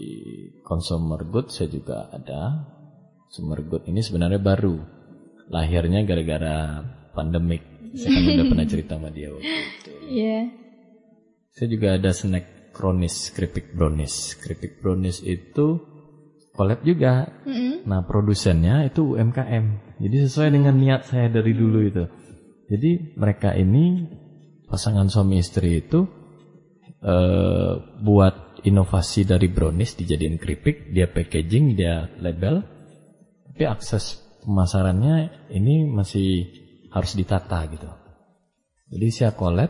[0.59, 2.67] consumer good saya juga ada.
[3.31, 4.75] Consumer good ini sebenarnya baru.
[5.47, 6.83] Lahirnya gara-gara
[7.15, 7.63] pandemik.
[7.95, 9.91] Saya kan udah pernah cerita sama dia waktu itu.
[10.05, 10.53] Iya.
[11.49, 14.37] Saya juga ada snack kronis, keripik brownies.
[14.37, 15.81] Keripik brownies itu
[16.55, 17.29] collab juga.
[17.85, 19.99] Nah, produsennya itu UMKM.
[20.01, 22.03] Jadi sesuai dengan niat saya dari dulu itu.
[22.65, 24.09] Jadi mereka ini
[24.65, 26.07] pasangan suami istri itu
[27.05, 32.65] eh, buat inovasi dari brownies dijadiin keripik, dia packaging, dia label,
[33.53, 36.49] tapi akses pemasarannya ini masih
[36.89, 37.87] harus ditata gitu.
[38.89, 39.69] Jadi saya collab,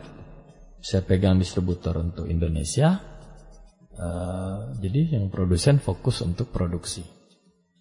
[0.80, 3.15] saya pegang distributor untuk Indonesia,
[3.96, 7.02] eh, jadi yang produsen fokus untuk produksi.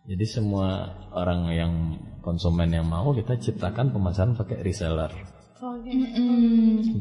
[0.06, 1.74] Jadi semua orang yang
[2.22, 5.10] konsumen yang mau kita ciptakan pemasaran pakai reseller.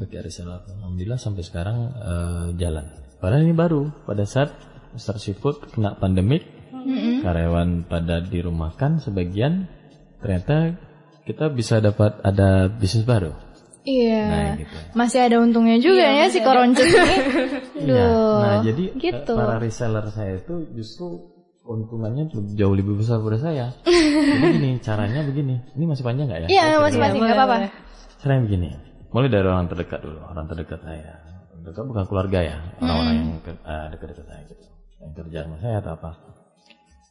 [0.01, 0.61] Pakai reseller.
[0.81, 2.87] Alhamdulillah sampai sekarang eh, jalan.
[3.21, 4.53] Padahal ini baru pada saat
[4.95, 5.17] Mr.
[5.17, 6.45] Seafood kena pandemik,
[7.25, 9.67] karyawan pada dirumahkan sebagian,
[10.21, 10.77] ternyata
[11.25, 13.33] kita bisa dapat ada bisnis baru.
[13.85, 14.25] Iya.
[14.25, 14.77] Nah, gitu.
[14.93, 16.97] Masih ada untungnya juga ya si koroncut ini.
[17.85, 18.07] Iya.
[18.41, 19.33] Nah, jadi eh, gitu.
[19.35, 21.21] para reseller saya itu justru
[21.63, 23.67] untungannya jauh lebih besar daripada saya.
[23.85, 25.61] jadi gini, caranya begini.
[25.73, 26.49] Ini masih panjang nggak ya?
[26.49, 27.05] Iya, Saya masih cerita.
[27.05, 27.57] masih nggak apa-apa.
[28.19, 28.69] Caranya begini.
[29.13, 31.13] Mulai dari orang terdekat dulu, orang terdekat saya.
[31.55, 34.65] Terdekat bukan keluarga ya, orang-orang yang ke- eh, dekat-dekat saya gitu.
[34.99, 36.11] Yang kerja sama saya atau apa.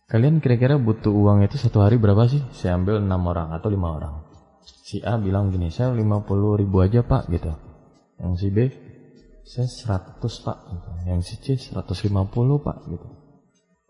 [0.03, 2.41] Kalian kira-kira butuh uang itu satu hari berapa sih?
[2.51, 4.13] Saya ambil enam orang atau lima orang.
[4.83, 7.55] Si A bilang gini, saya 50 ribu aja pak gitu.
[8.19, 8.57] Yang si B,
[9.47, 10.57] saya 100 pak.
[10.67, 10.89] Gitu.
[11.07, 13.07] Yang si C 150 pak gitu.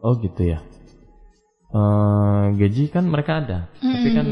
[0.06, 0.62] Oh gitu ya.
[1.74, 4.28] Eh gaji kan mereka ada, tapi kan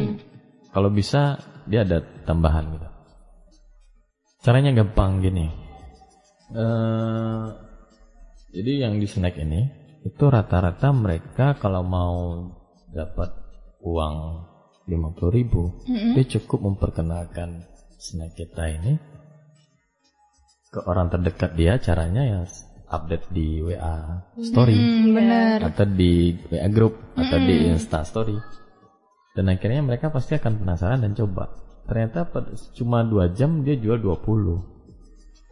[0.69, 2.89] kalau bisa dia ada tambahan gitu.
[4.45, 5.49] Caranya gampang gini.
[6.53, 7.45] Eh
[8.53, 9.65] jadi yang di snack ini
[10.05, 12.45] itu rata-rata mereka kalau mau
[12.93, 13.33] dapat
[13.81, 14.45] uang
[14.91, 17.63] 50 ribu, dia cukup memperkenalkan
[17.95, 18.99] snack kita ini
[20.67, 21.79] ke orang terdekat dia.
[21.79, 22.39] Caranya ya
[22.91, 25.57] update di WA story Hmm, bener.
[25.63, 28.35] atau di WA group atau di Insta story.
[29.31, 31.55] Dan akhirnya mereka pasti akan penasaran dan coba.
[31.87, 32.27] Ternyata
[32.75, 34.59] cuma dua jam dia jual 20.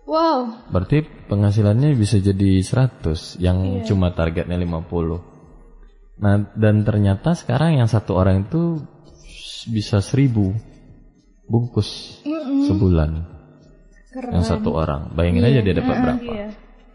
[0.03, 0.67] Wow.
[0.73, 5.21] Berarti penghasilannya bisa jadi 100 yang cuma targetnya 50.
[6.19, 8.83] Nah, dan ternyata sekarang yang satu orang itu
[9.67, 10.31] bisa 1000
[11.49, 12.21] bungkus
[12.69, 13.25] sebulan.
[14.09, 15.13] Yang satu orang.
[15.13, 16.33] Bayangin aja dia dapat berapa.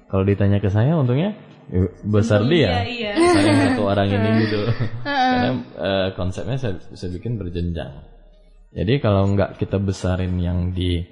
[0.08, 1.34] Kalau ditanya ke saya untungnya
[1.70, 2.86] eh, besar dia.
[2.86, 3.12] iya.
[3.18, 4.58] Saya yang satu orang ini gitu.
[5.02, 7.92] Karena eh, konsepnya saya, saya bikin berjenjang.
[8.74, 11.02] Jadi kalau nggak kita besarin yang di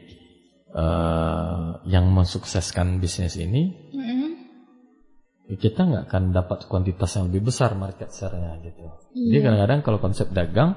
[0.71, 3.71] eh, yang mensukseskan bisnis ini,
[5.47, 8.87] ya kita nggak akan dapat kuantitas yang lebih besar market share-nya gitu.
[9.15, 10.75] Jadi kadang-kadang kalau konsep dagang,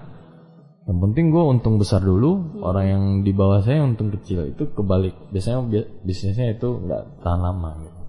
[0.86, 5.17] yang penting gue untung besar dulu, orang yang di bawah saya untung kecil itu kebalik.
[5.33, 8.01] Biasanya bi- bisnisnya itu nggak tahan lama gitu.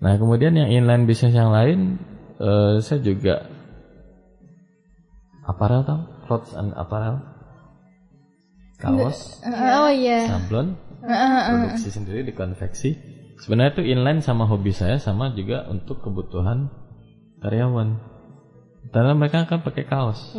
[0.00, 2.00] Nah kemudian yang inline bisnis yang lain,
[2.40, 3.44] eh, saya juga
[5.44, 7.20] aparel tau, clothes and apparel,
[8.80, 10.32] kaos, Oh iya.
[10.32, 12.96] sablon, produksi sendiri di konveksi.
[13.36, 16.72] Sebenarnya itu inline sama hobi saya, sama juga untuk kebutuhan
[17.44, 18.00] karyawan.
[18.96, 20.32] Karena mereka akan pakai kaos.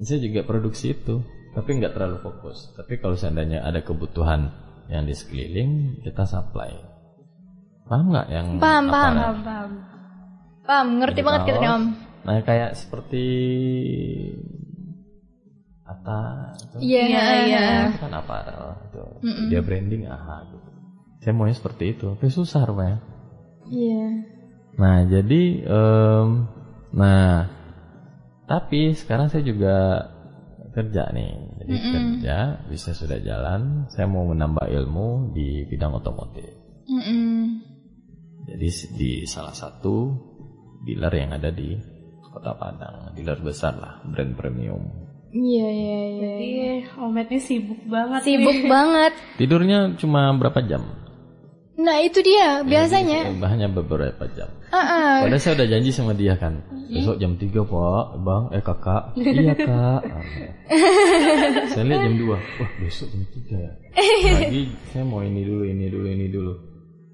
[0.00, 1.20] Saya juga produksi itu,
[1.52, 2.72] tapi nggak terlalu fokus.
[2.72, 4.48] Tapi kalau seandainya ada kebutuhan
[4.88, 6.72] yang di sekeliling, kita supply.
[7.84, 9.14] Paham nggak yang Paham, paham.
[9.14, 9.34] apparel?
[9.44, 9.70] Paham.
[10.64, 11.70] Paham, ngerti Jadi banget kita nih.
[11.74, 11.84] Om.
[12.20, 13.24] Nah kayak seperti
[15.82, 16.20] Ata
[16.78, 17.02] Iya,
[17.50, 17.64] iya.
[17.90, 19.04] itu kan aparel itu.
[19.50, 20.68] Dia branding aha gitu.
[21.20, 22.14] Saya maunya seperti itu.
[22.14, 23.02] Tapi susah rupanya.
[23.66, 24.06] Iya.
[24.78, 26.28] Nah jadi em,
[26.90, 27.46] Nah
[28.50, 30.02] Tapi sekarang saya juga
[30.74, 31.32] Kerja nih
[31.62, 32.36] Jadi kerja
[32.66, 36.50] Bisnis sudah jalan Saya mau menambah ilmu Di bidang otomotif
[36.90, 37.62] Mm-mm.
[38.50, 40.10] Jadi di salah satu
[40.82, 41.78] Dealer yang ada di
[42.26, 46.30] Kota Padang Dealer besar lah Brand premium Iya, iya, iya.
[46.34, 46.50] Jadi
[46.98, 48.26] Omet ini sibuk banget.
[48.26, 49.14] Sibuk banget.
[49.38, 50.82] Tidurnya cuma berapa jam?
[51.80, 53.32] Nah, itu dia biasanya.
[53.32, 55.14] Jadi, hanya beberapa jam Ah, ah.
[55.24, 59.54] Padahal saya udah janji sama dia kan Besok jam 3 pak Bang, eh kakak Iya
[59.66, 60.02] kak
[61.72, 62.40] Saya lihat jam 2 Wah
[62.78, 63.72] besok jam 3 ya
[64.36, 66.52] Lagi saya mau ini dulu, ini dulu, ini dulu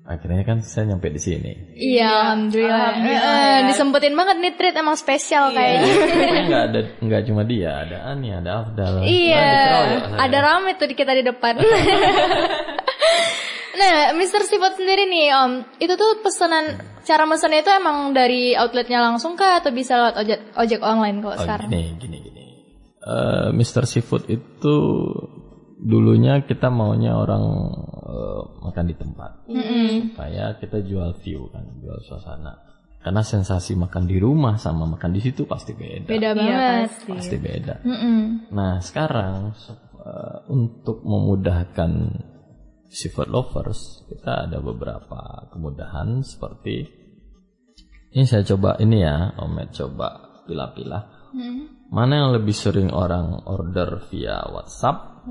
[0.03, 2.91] Akhirnya kan saya nyampe di sini Iya, alhamdulillah.
[2.95, 5.83] Eh, disempetin banget nih treat emang spesial kayaknya.
[5.83, 10.19] Pokoknya nggak ada nggak cuma dia Ada Ani, ada Afdal Iya, Nah, dikeroyok saya.
[10.23, 11.59] ada rame tuh di kita di depan.
[13.77, 14.43] Nah, Mr.
[14.43, 16.65] Sifat sendiri nih Om, itu tuh pesanan
[17.01, 21.33] cara mesennya itu emang dari outletnya langsung kah atau bisa lewat ojek ojek online kalau
[21.33, 21.69] Oh sekarang?
[21.69, 22.45] gini, gini, gini
[22.99, 23.87] Eh, Mr.
[23.87, 24.75] Seafood itu
[25.79, 27.45] dulunya kita maunya orang
[28.03, 32.59] eh, makan di tempat supaya kita jual view kan jual suasana
[32.99, 36.83] karena sensasi makan di rumah sama makan di situ pasti beda Beda Iya banget.
[36.91, 37.11] pasti.
[37.13, 38.19] pasti beda Mm-mm.
[38.51, 39.55] nah sekarang
[40.01, 41.91] eh, untuk memudahkan
[42.91, 44.05] seafood lovers.
[44.09, 46.87] Kita ada beberapa kemudahan seperti
[48.17, 51.03] ini saya coba ini ya Omet coba pilah-pilah.
[51.93, 55.27] Mana yang lebih sering orang order via WhatsApp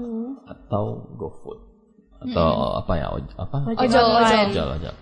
[0.45, 1.59] atau GoFood?
[2.25, 2.47] Atau
[2.79, 3.57] apa ya oj- apa?
[3.75, 4.41] Ojol, ojol.
[4.53, 4.69] ojol.
[4.79, 4.95] ojol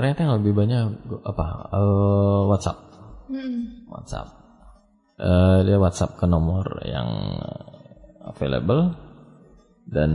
[0.00, 2.78] ternyata yang lebih banyak go- apa eh, WhatsApp.
[3.28, 3.84] Mm-mm.
[3.92, 4.32] WhatsApp.
[5.20, 7.36] Eh, dia WhatsApp ke nomor yang
[8.24, 8.96] available
[9.90, 10.10] dan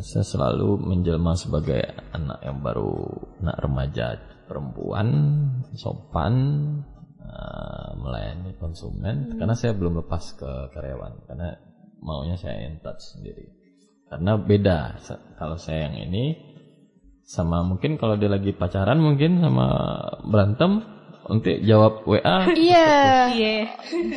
[0.00, 1.84] saya selalu menjelma sebagai
[2.16, 2.96] anak yang baru
[3.44, 4.06] anak remaja
[4.48, 5.08] perempuan
[5.76, 6.34] sopan
[7.20, 9.36] eh, melayani konsumen.
[9.36, 11.60] Karena saya belum lepas ke karyawan karena
[12.00, 13.52] maunya saya in touch sendiri.
[14.08, 14.96] Karena beda
[15.36, 16.32] kalau saya yang ini
[17.28, 19.68] sama mungkin kalau dia lagi pacaran mungkin sama
[20.24, 20.80] berantem
[21.28, 22.88] untuk jawab WA Iya.
[23.36, 23.54] Iya.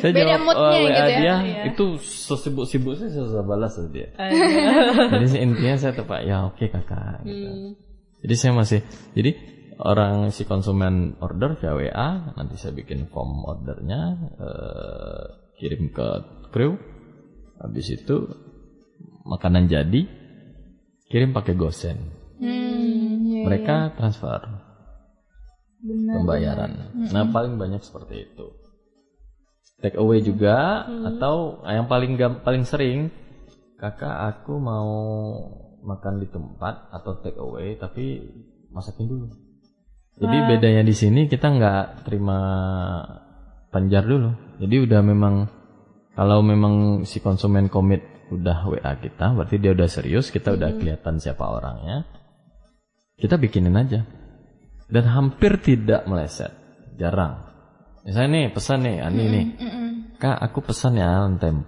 [0.00, 1.18] saya jawab moodnya uh, WA gitu ya.
[1.20, 1.34] dia
[1.68, 4.08] itu sesibuk-sibuk saya susah balas sama dia.
[4.16, 7.20] jadi intinya saya tepat ya oke kakak.
[7.28, 7.76] Gitu.
[8.24, 8.80] Jadi saya masih
[9.12, 9.30] jadi
[9.82, 12.08] orang si konsumen order via WA
[12.38, 14.00] nanti saya bikin form ordernya
[14.38, 15.24] eh,
[15.58, 16.08] kirim ke
[16.54, 16.76] kru
[17.58, 18.30] habis itu
[19.26, 20.06] makanan jadi
[21.10, 21.98] kirim pakai gosen
[22.42, 24.61] Hmm, iya, mereka transfer
[25.82, 26.94] pembayaran.
[27.10, 28.46] Nah paling banyak seperti itu.
[29.82, 32.14] Take away juga atau yang paling
[32.46, 33.10] paling sering
[33.82, 34.86] kakak aku mau
[35.82, 38.22] makan di tempat atau take away tapi
[38.70, 39.26] masakin dulu.
[40.22, 42.38] Jadi bedanya di sini kita nggak terima
[43.74, 44.30] panjar dulu.
[44.62, 45.50] Jadi udah memang
[46.14, 51.18] kalau memang si konsumen komit udah WA kita, berarti dia udah serius, kita udah kelihatan
[51.18, 52.06] siapa orangnya.
[53.18, 54.21] Kita bikinin aja
[54.92, 56.52] dan hampir tidak meleset,
[57.00, 57.48] jarang.
[58.04, 59.46] Misalnya nih pesan nih, Ani nih,
[60.20, 61.64] kak aku pesan ya lantai 4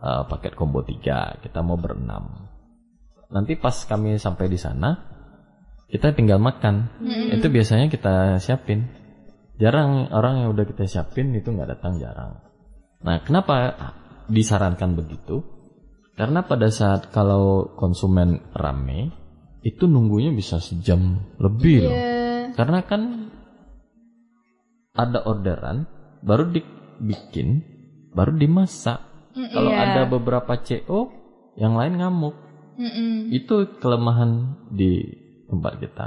[0.00, 2.48] eh, paket combo 3 kita mau berenam.
[3.28, 4.96] Nanti pas kami sampai di sana,
[5.92, 6.96] kita tinggal makan.
[7.36, 8.88] Itu biasanya kita siapin.
[9.56, 12.40] Jarang orang yang udah kita siapin itu nggak datang jarang.
[13.02, 13.76] Nah, kenapa
[14.32, 15.42] disarankan begitu?
[16.16, 19.12] Karena pada saat kalau konsumen rame,
[19.60, 22.25] itu nunggunya bisa sejam lebih loh.
[22.56, 23.30] Karena kan
[24.96, 25.84] ada orderan,
[26.24, 27.60] baru dibikin,
[28.16, 29.04] baru dimasak.
[29.36, 31.12] Kalau ada beberapa CO,
[31.60, 32.32] yang lain ngamuk.
[32.76, 33.28] Mm-mm.
[33.32, 35.04] Itu kelemahan di
[35.48, 36.06] tempat kita.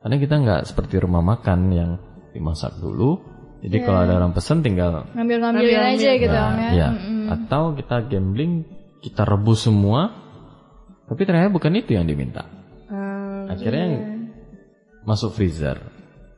[0.00, 1.90] Karena kita nggak seperti rumah makan yang
[2.32, 3.20] dimasak dulu.
[3.62, 6.70] Jadi kalau ada orang pesen tinggal Ngambil-ngambilin aja gitu Nah, Om ya.
[6.74, 6.88] iya.
[7.30, 8.66] Atau kita gambling,
[8.98, 10.10] kita rebus semua,
[11.06, 12.42] tapi ternyata bukan itu yang diminta.
[13.46, 13.96] Akhirnya yang
[15.02, 15.78] masuk freezer.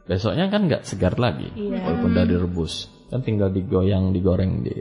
[0.04, 2.92] Besoknya kan nggak segar lagi, walaupun udah direbus.
[3.08, 4.74] Kan tinggal digoyang, digoreng di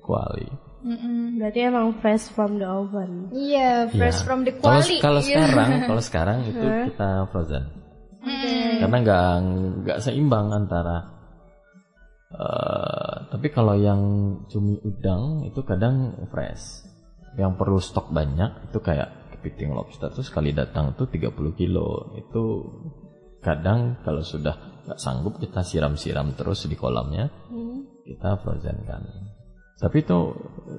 [0.00, 0.46] kuali.
[0.84, 1.40] Mm-mm.
[1.40, 3.32] Berarti emang fresh from the oven.
[3.32, 4.26] Iya, fresh Iya.
[4.26, 5.00] from the quality.
[5.00, 5.28] kalau Iya.
[5.48, 6.60] sekarang, kalau sekarang itu
[6.90, 7.64] kita frozen.
[8.80, 9.28] Karena nggak
[9.84, 11.12] nggak seimbang antara.
[12.34, 14.02] eh, tapi kalau yang
[14.50, 16.82] cumi udang itu kadang fresh.
[17.38, 22.10] Yang perlu stok banyak itu kayak kepiting lobster tuh sekali datang tuh 30 kilo.
[22.18, 22.42] Itu
[23.44, 27.28] kadang kalau sudah nggak sanggup kita siram-siram terus di kolamnya,
[28.08, 29.04] kita frozen kan.
[29.76, 30.18] Tapi itu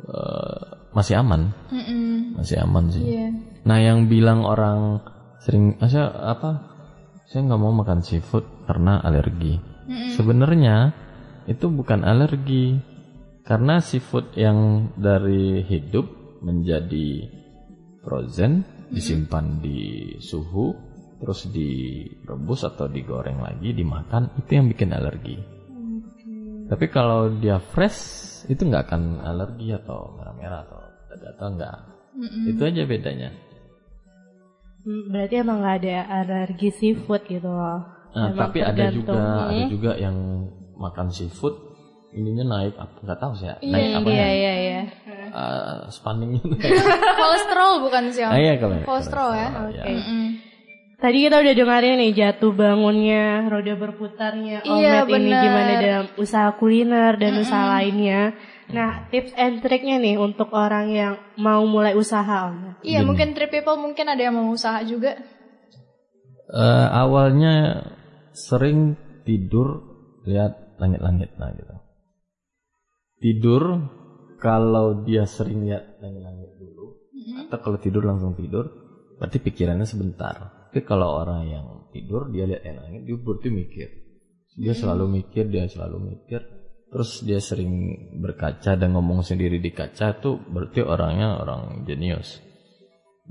[0.09, 0.61] eh,
[0.97, 2.41] masih aman, Mm-mm.
[2.41, 3.05] masih aman sih.
[3.05, 3.29] Iya.
[3.65, 5.05] Nah yang bilang orang
[5.45, 6.73] sering, ah, saya apa?
[7.29, 9.61] Saya nggak mau makan seafood karena alergi.
[10.17, 10.97] Sebenarnya
[11.45, 12.81] itu bukan alergi,
[13.45, 16.09] karena seafood yang dari hidup
[16.41, 17.29] menjadi
[18.01, 20.73] frozen, disimpan di suhu,
[21.25, 25.41] terus direbus atau digoreng lagi, dimakan itu yang bikin alergi.
[26.65, 31.77] Tapi kalau dia fresh itu nggak akan alergi atau merah-merah atau atau enggak.
[32.45, 33.29] Itu aja bedanya.
[34.85, 37.81] Hmm, Berarti emang nggak ada alergi seafood gitu loh.
[38.13, 39.67] Nah, Emang tapi ada juga ada Hmm.
[39.67, 40.15] juga yang
[40.77, 41.57] makan seafood
[42.13, 43.55] ininya naik apa nggak tahu sih ya.
[43.59, 44.29] Iya, naik apa Iya ya?
[44.29, 44.81] iya iya.
[45.35, 46.41] Eh, spanningnya.
[47.19, 48.31] Kolesterol bukan sih Om?
[48.31, 49.47] ah, iya kalau Kolesterol ya.
[49.73, 49.83] ya.
[49.89, 50.25] Mm-mm.
[50.95, 56.49] Tadi kita udah dengerin nih jatuh bangunnya, roda berputarnya, Iya, Omet ini gimana dalam usaha
[56.55, 58.31] kuliner dan usaha lainnya.
[58.71, 62.79] Nah, tips and triknya nih untuk orang yang mau mulai usaha, Om.
[62.79, 65.19] Iya, mungkin trip people mungkin ada yang mau usaha juga.
[66.45, 67.83] Eh, awalnya
[68.31, 68.95] sering
[69.27, 69.83] tidur
[70.23, 71.75] lihat langit-langit nah gitu.
[73.19, 73.63] Tidur
[74.39, 77.03] kalau dia sering lihat langit-langit dulu
[77.47, 78.69] atau kalau tidur langsung tidur
[79.17, 83.87] berarti pikirannya sebentar tapi kalau orang yang tidur dia lihat langit dia berarti mikir.
[84.59, 86.43] Dia selalu mikir dia selalu mikir.
[86.91, 92.43] Terus dia sering berkaca dan ngomong sendiri di kaca tuh berarti orangnya orang jenius.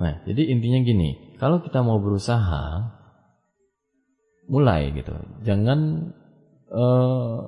[0.01, 2.65] Nah jadi intinya gini kalau kita mau berusaha
[4.49, 5.13] mulai gitu.
[5.45, 5.81] Jangan
[6.73, 7.41] eh,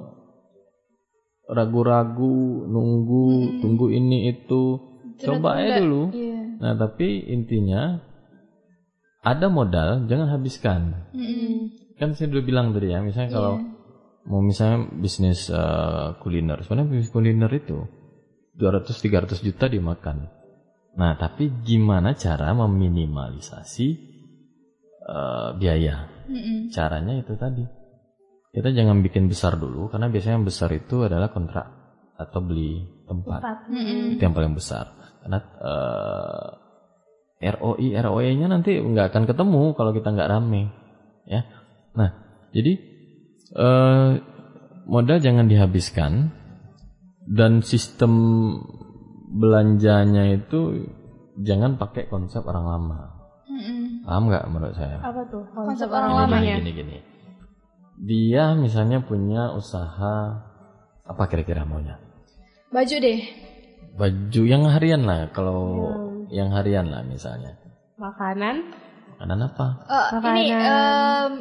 [1.57, 4.77] ragu-ragu nunggu tunggu ini itu.
[5.25, 6.13] Coba aja dulu.
[6.13, 6.61] Iya.
[6.61, 8.05] nah tapi intinya
[9.27, 11.11] ada modal jangan habiskan.
[11.99, 13.55] Kan saya udah bilang tadi ya misalnya kalau
[14.31, 16.63] mau misalnya bisnis eh, kuliner.
[16.63, 17.83] Sebenarnya bisnis kuliner itu
[18.55, 20.31] 200-300 juta dimakan.
[20.95, 23.89] Nah tapi gimana cara meminimalisasi
[25.03, 26.07] eh, biaya?
[26.71, 27.67] Caranya itu tadi.
[28.55, 31.67] Kita jangan bikin besar dulu karena biasanya yang besar itu adalah kontrak
[32.17, 33.69] atau beli tempat,
[34.17, 34.97] itu yang paling besar.
[35.21, 36.66] Karena eh,
[37.47, 40.73] ROI ROE nya nanti nggak akan ketemu kalau kita nggak rame
[41.29, 41.47] ya.
[41.95, 42.11] Nah
[42.51, 42.73] jadi
[43.55, 44.11] eh,
[44.87, 46.35] modal jangan dihabiskan
[47.27, 48.13] dan sistem
[49.31, 50.91] belanjanya itu
[51.43, 53.01] jangan pakai konsep orang lama.
[54.07, 55.03] Paham nggak menurut saya?
[55.03, 55.43] Apa tuh?
[55.51, 56.63] Konsep konsep orang lama lamanya?
[56.63, 56.99] gini gini
[57.97, 60.45] dia misalnya punya usaha
[61.07, 61.97] apa kira-kira maunya?
[62.69, 63.21] Baju deh.
[63.97, 65.89] baju yang harian lah kalau
[66.29, 67.55] yang harian lah misalnya
[67.97, 68.73] Makanan.
[69.15, 71.33] makanan apa Eh, ini em,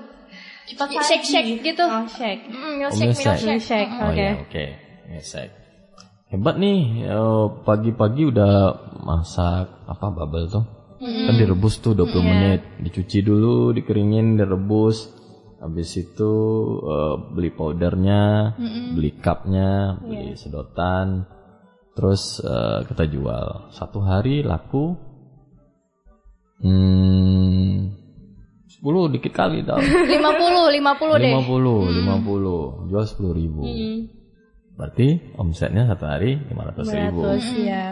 [0.66, 1.84] Cepat shake shake gitu.
[1.84, 2.50] Oh, shake.
[2.50, 3.62] Mm, milk Oh, shake, milk milk shake.
[3.62, 3.62] shake.
[3.62, 4.18] Shake, oh oke.
[4.18, 4.66] ya oke
[5.06, 5.50] Ngesek.
[6.28, 8.54] hebat nih eh, pagi-pagi udah
[9.00, 10.66] masak apa bubble tuh
[10.98, 15.14] kan direbus tuh 20 menit dicuci dulu dikeringin direbus
[15.62, 16.34] habis itu
[16.82, 18.58] eh, beli powdernya
[18.92, 21.30] beli cupnya beli sedotan
[21.96, 23.72] terus eh, kita jual.
[23.72, 24.94] Satu hari laku
[26.60, 27.96] hmm
[28.86, 31.32] 10 dikit kali tau 50, 50 deh.
[31.34, 33.64] 50 50 jual 10 ribu.
[34.76, 35.08] Berarti
[35.40, 37.20] omsetnya satu hari 500 ribu.
[37.24, 37.86] 100 ya.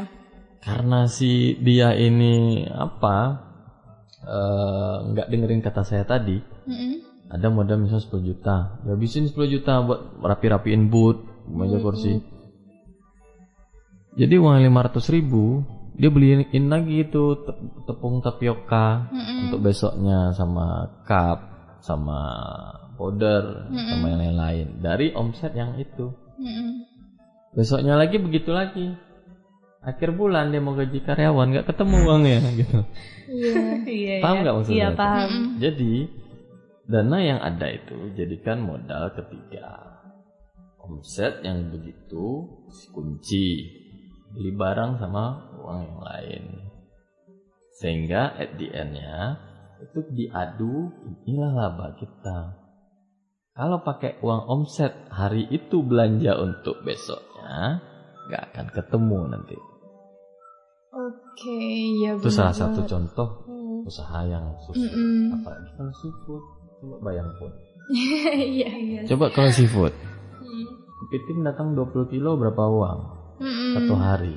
[0.64, 3.18] karena si dia ini apa
[4.24, 6.40] eh, nggak dengerin kata saya tadi
[7.32, 8.56] ada modal misalnya 10 juta.
[8.86, 12.33] Habisin 10 juta buat rapi-rapiin boot meja kursi
[14.14, 19.10] jadi uang 500 ribu dia beliin lagi itu te- tepung tapioka
[19.46, 21.40] untuk besoknya sama cup
[21.86, 22.20] sama
[22.96, 24.68] powder sama yang lain-lain.
[24.82, 26.14] Dari omset yang itu.
[27.54, 28.96] Besoknya lagi begitu lagi.
[29.84, 32.80] Akhir bulan dia mau gaji karyawan nggak ketemu uangnya gitu.
[33.84, 34.24] Iya.
[34.24, 34.42] Paham iya.
[34.42, 34.78] nggak maksudnya?
[34.80, 34.96] Iya, itu?
[34.98, 35.32] paham.
[35.60, 35.94] jadi
[36.88, 40.00] dana yang ada itu jadikan modal ketiga.
[40.80, 42.48] Omset yang begitu
[42.96, 43.46] kunci
[44.34, 46.44] beli barang sama uang yang lain.
[47.78, 49.38] Sehingga at the end-nya
[49.82, 50.90] itu diadu
[51.26, 52.58] inilah laba kita.
[53.54, 57.86] Kalau pakai uang omset hari itu belanja untuk besoknya
[58.30, 59.58] nggak akan ketemu nanti.
[60.94, 61.58] Oke,
[62.02, 63.30] ya itu benar salah satu contoh
[63.84, 64.90] usaha yang susah.
[64.90, 65.38] Mm-mm.
[65.38, 66.44] apalagi kalau seafood.
[66.84, 67.52] Coba bayang pun
[68.54, 69.00] Iya, iya.
[69.06, 69.94] coba kalau seafood.
[71.04, 73.72] Kepiting datang 20 kilo berapa uang Mm-mm.
[73.76, 74.36] satu hari.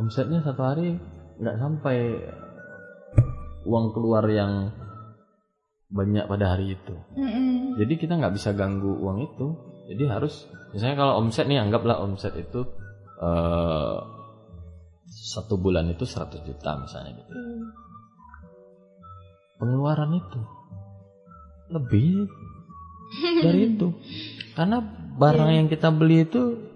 [0.00, 0.96] Omsetnya satu hari
[1.38, 1.98] nggak sampai
[3.68, 4.72] uang keluar yang
[5.92, 6.96] banyak pada hari itu.
[7.16, 7.76] Mm-mm.
[7.76, 9.46] jadi kita nggak bisa ganggu uang itu.
[9.88, 12.64] Jadi harus misalnya kalau omset nih anggaplah omset itu
[13.20, 13.96] eh,
[15.08, 17.32] satu bulan itu 100 juta misalnya gitu.
[19.58, 20.40] Pengeluaran itu
[21.72, 22.28] lebih
[23.44, 23.92] dari itu.
[24.52, 24.80] Karena
[25.18, 26.67] barang yang kita beli itu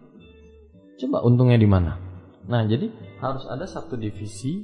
[1.02, 1.98] coba untungnya di mana?
[2.46, 2.86] Nah jadi
[3.18, 4.62] harus ada satu divisi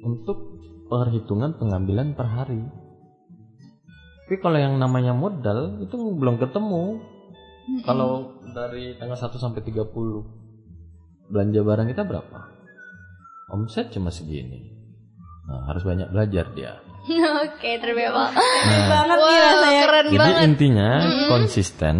[0.00, 2.60] untuk perhitungan pengambilan per hari.
[4.24, 7.00] Tapi kalau yang namanya modal itu belum ketemu.
[7.84, 9.92] Kalau dari tanggal 1 sampai 30
[11.28, 12.38] belanja barang kita berapa?
[13.48, 14.72] Omset cuma segini.
[15.44, 16.76] Nah harus banyak belajar dia.
[17.44, 18.36] Oke, terbebas.
[18.92, 19.80] Banget nih Wow, rasanya.
[19.84, 20.44] keren Jadi banget.
[20.44, 20.90] intinya
[21.28, 21.96] konsisten,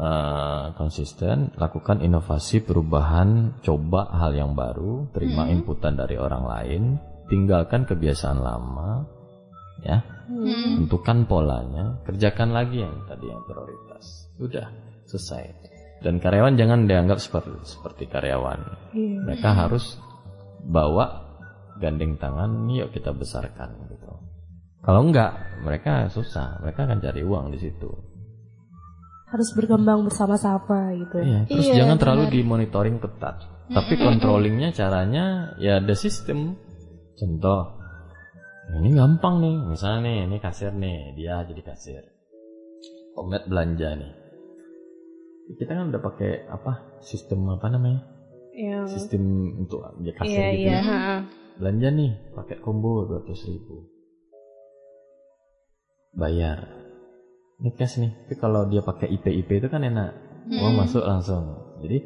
[0.00, 6.82] eh, konsisten, lakukan inovasi, perubahan, coba hal yang baru, terima inputan dari orang lain,
[7.28, 9.04] tinggalkan kebiasaan lama,
[9.84, 10.00] ya,
[10.80, 14.66] tentukan polanya, kerjakan lagi yang tadi yang prioritas, udah
[15.04, 15.68] selesai.
[16.00, 18.60] Dan karyawan jangan dianggap seperti seperti karyawan,
[18.96, 20.00] mereka harus
[20.64, 21.28] bawa
[21.76, 24.10] gandeng tangan, yuk kita besarkan gitu.
[24.80, 26.60] Kalau enggak, mereka susah.
[26.64, 28.09] Mereka akan cari uang di situ.
[29.30, 31.22] Harus berkembang bersama-sama gitu.
[31.22, 33.46] Iya, terus Iya, jangan terlalu dimonitoring ketat.
[33.70, 36.58] Tapi controllingnya caranya ya ada sistem.
[37.14, 37.78] Contoh,
[38.74, 39.56] ini gampang nih.
[39.70, 42.02] Misalnya nih, ini kasir nih, dia jadi kasir.
[43.14, 44.12] Omet belanja nih.
[45.54, 46.98] Kita kan udah pakai apa?
[47.02, 48.02] Sistem apa namanya?
[48.54, 49.22] Yang Sistem
[49.62, 50.62] untuk dia kasir iya gitu.
[50.66, 50.78] iya.
[50.82, 51.08] ya.
[51.60, 53.86] Belanja nih, pakai combo 200 ribu.
[56.18, 56.79] Bayar.
[57.60, 58.12] Ini cash nih.
[58.24, 60.10] Tapi kalau dia pakai IP-IP itu kan enak.
[60.48, 61.76] Uang masuk langsung.
[61.84, 62.00] Jadi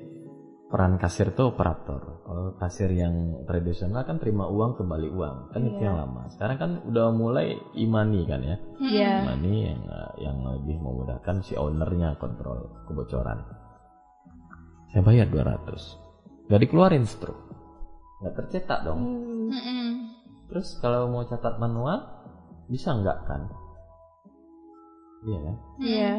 [0.66, 2.26] peran kasir tuh operator.
[2.26, 5.36] Kalau kasir yang tradisional kan terima uang kembali uang.
[5.54, 6.26] Kan itu yang lama.
[6.34, 8.56] Sekarang kan udah mulai e-money kan ya.
[8.82, 9.10] Iya.
[9.22, 9.80] E-money yang
[10.18, 13.46] yang lebih memudahkan si ownernya kontrol kebocoran.
[14.90, 16.50] Saya bayar 200.
[16.50, 17.38] Gak dikeluarin struk.
[18.26, 19.00] Gak tercetak dong.
[19.54, 20.10] Mm-mm.
[20.50, 22.02] Terus kalau mau catat manual
[22.68, 23.48] bisa nggak kan?
[25.24, 25.56] Iya kan?
[25.80, 26.12] Iya.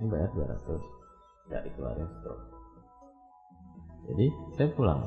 [0.00, 2.40] Ini bayar 200 nggak dikeluarin struk.
[4.10, 4.26] Jadi
[4.58, 5.00] saya pulang.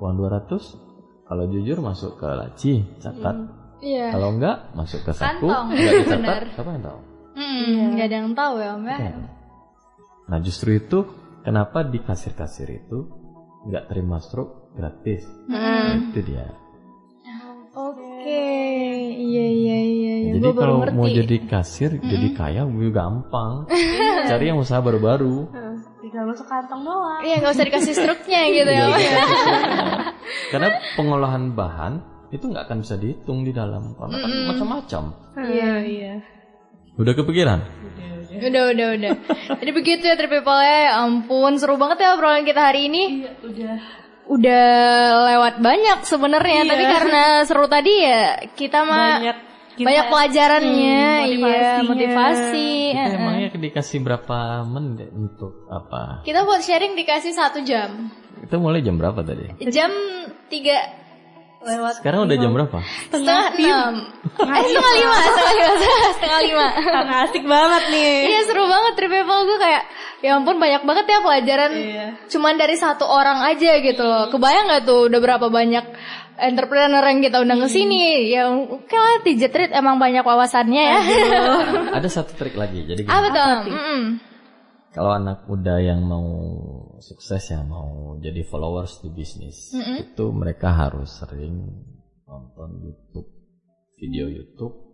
[0.00, 3.36] Uang 200 kalau jujur masuk ke laci catat.
[3.82, 4.14] Iya.
[4.14, 6.98] Kalau enggak masuk ke saku Kantong, dicatat siapa yang tahu?
[7.32, 8.98] Mm, nggak ada yang tahu ya om ya.
[10.28, 11.08] Nah justru itu
[11.42, 13.08] kenapa di kasir-kasir itu
[13.66, 15.24] nggak terima struk gratis?
[16.12, 16.46] Itu dia.
[17.72, 18.44] Oke,
[19.16, 19.71] iya iya iya.
[20.42, 20.50] Iya.
[20.50, 23.70] Jadi Gua kalau mau jadi kasir, jadi kaya lebih gampang.
[24.30, 25.46] Cari yang usaha baru-baru.
[25.54, 25.74] Heeh.
[26.02, 27.22] Tinggal masuk kantong doang.
[27.22, 28.84] Iya nggak usah dikasih struknya gitu ya.
[28.90, 29.00] Om.
[30.52, 30.68] Karena
[30.98, 31.92] pengolahan bahan
[32.34, 35.02] itu nggak akan bisa dihitung di dalam karena kan macam-macam.
[35.36, 36.14] Iya iya.
[36.96, 37.60] Udah kepikiran?
[38.32, 39.12] Udah udah udah.
[39.60, 40.78] Jadi begitu ya People ya.
[40.88, 43.24] Ya ampun seru banget ya obrolan kita hari ini.
[43.24, 43.74] Iya udah.
[44.22, 44.68] Udah
[45.28, 46.70] lewat banyak sebenarnya, Iya.
[46.70, 49.38] tapi karena seru tadi ya kita mah Banyak
[49.74, 52.70] kita- banyak pelajarannya, Hmm, iya motivasi.
[52.90, 53.16] Kita eh, eh.
[53.16, 56.20] emangnya dikasih berapa menit untuk apa?
[56.22, 58.10] Kita buat sharing dikasih satu jam.
[58.38, 59.54] Kita mulai jam berapa tadi?
[59.66, 59.90] Jam
[60.46, 60.76] tiga
[61.62, 62.78] lewat Sekarang udah jam berapa?
[63.06, 63.92] setengah enam.
[64.34, 65.72] Eh setengah lima, setengah lima,
[66.10, 66.66] setengah lima.
[66.74, 68.14] Karena asik banget nih.
[68.28, 69.82] Iya seru banget People gue kayak
[70.18, 72.06] ya ampun banyak banget ya pelajaran Iya.
[72.26, 74.26] cuman dari satu orang aja gitu loh.
[74.28, 75.84] Kebayang nggak tuh udah berapa banyak
[76.40, 78.28] entrepreneur yang kita undang ke sini?
[78.30, 81.00] Ya oke lah di Jetrit emang banyak wawasannya ya.
[81.98, 82.84] Ada satu trik lagi.
[82.84, 83.56] Jadi gini, Apa tuh?
[83.72, 84.02] Mm-mm.
[84.92, 86.28] kalau anak muda yang mau
[87.00, 91.64] sukses ya mau jadi followers di bisnis, itu mereka harus sering
[92.28, 93.28] nonton YouTube,
[93.96, 94.92] video YouTube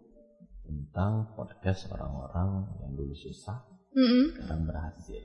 [0.62, 3.66] tentang podcast orang-orang yang dulu susah
[3.96, 4.38] Mm-mm.
[4.38, 5.22] sekarang berhasil.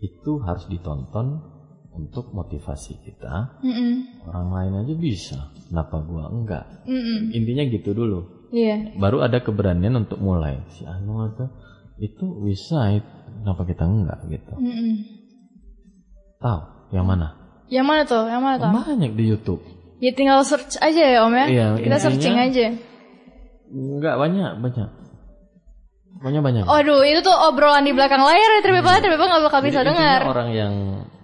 [0.00, 1.40] Itu harus ditonton
[1.92, 3.60] untuk motivasi kita.
[3.60, 4.24] Mm-mm.
[4.24, 5.38] Orang lain aja bisa,
[5.68, 6.64] kenapa gua enggak?
[6.88, 7.36] Mm-mm.
[7.36, 8.48] Intinya gitu dulu.
[8.52, 8.96] Iya.
[8.96, 10.60] Baru ada keberanian untuk mulai.
[10.72, 11.44] Si Anu itu
[12.00, 14.52] itu bisa, it- kenapa kita enggak gitu?
[14.56, 14.94] Mm-mm.
[16.40, 17.36] Tahu yang mana?
[17.68, 18.24] Yang mana tuh?
[18.28, 18.70] Yang mana tuh?
[18.72, 19.62] Banyak di YouTube.
[20.02, 21.46] Ya tinggal search aja ya Om ya.
[21.46, 22.74] Iya, Kita searching aja.
[23.70, 24.88] Enggak banyak, banyak.
[26.22, 26.64] Banyak banyak.
[26.66, 30.22] Aduh, itu tuh obrolan di belakang layar ya Trip People nggak bakal bisa dengar.
[30.22, 30.72] orang yang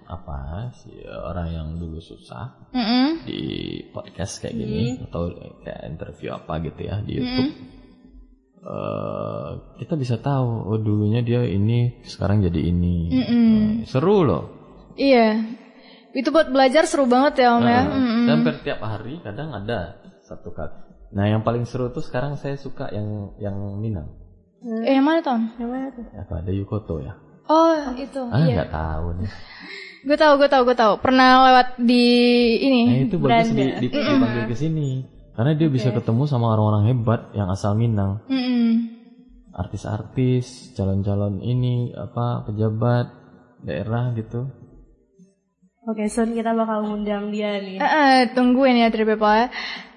[0.09, 3.29] apa sih orang yang dulu susah Mm-mm.
[3.29, 3.41] di
[3.93, 5.29] podcast kayak gini atau
[5.61, 7.51] kayak interview apa gitu ya di YouTube
[8.59, 14.43] eh, kita bisa tahu oh dulunya dia ini sekarang jadi ini Eh, seru loh
[14.99, 15.55] Iya.
[16.11, 17.79] Itu buat belajar seru banget ya Om ya.
[17.79, 18.25] Nah, Mm-mm.
[18.27, 20.73] dan hampir tiap hari kadang ada satu kali
[21.09, 24.13] nah yang paling seru tuh sekarang saya suka yang yang Minang
[24.61, 25.41] Eh, yang mana Tom?
[25.57, 26.05] Yang mana tuh?
[26.13, 27.13] apa ada Yukoto ya
[27.49, 28.21] Oh, itu.
[28.29, 28.63] ah iya.
[28.63, 29.29] nggak tahu nih
[29.99, 30.93] Gue tahu, gue tahu, gue tahu.
[31.03, 32.07] Pernah lewat di
[32.55, 32.81] ini.
[32.87, 35.03] nah itu bagus di, di, dipanggil ke sini
[35.39, 38.91] karena dia bisa ketemu sama orang-orang hebat yang asal Minang Mm-mm.
[39.55, 43.07] artis-artis calon-calon ini apa pejabat
[43.63, 44.51] daerah gitu
[45.89, 47.81] Oke, soon kita bakal ngundang dia nih.
[47.81, 49.49] Eh, eh, tungguin ya Trip People.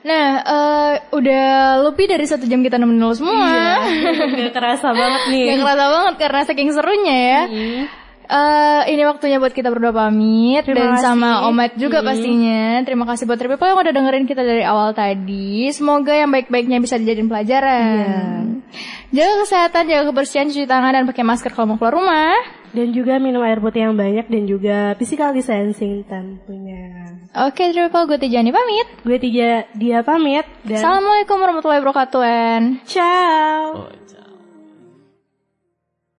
[0.09, 1.45] Nah, eh, udah
[1.85, 3.77] lebih dari satu jam kita nemenin lo semua.
[4.41, 5.53] Gak kerasa banget nih.
[5.53, 7.41] Gak kerasa banget karena saking serunya ya.
[8.25, 11.05] Eh, ini waktunya buat kita berdua pamit Terima dan kasih.
[11.05, 12.81] sama Omet juga pastinya.
[12.89, 15.69] Terima kasih buat Trip People yang udah dengerin kita dari awal tadi.
[15.77, 18.65] Semoga yang baik-baiknya bisa dijadiin pelajaran.
[19.13, 22.62] Jaga kesehatan, jaga kebersihan, cuci tangan dan pakai masker kalau mau keluar rumah.
[22.73, 27.13] Dan juga minum air putih yang banyak dan juga physical distancing tentunya.
[27.33, 28.89] Oke, People, gue Tijani pamit.
[29.05, 32.23] Gue tiga dia pamit dan Assalamualaikum warahmatullahi wabarakatuh.
[32.25, 33.89] and ciao.
[33.89, 33.93] oh,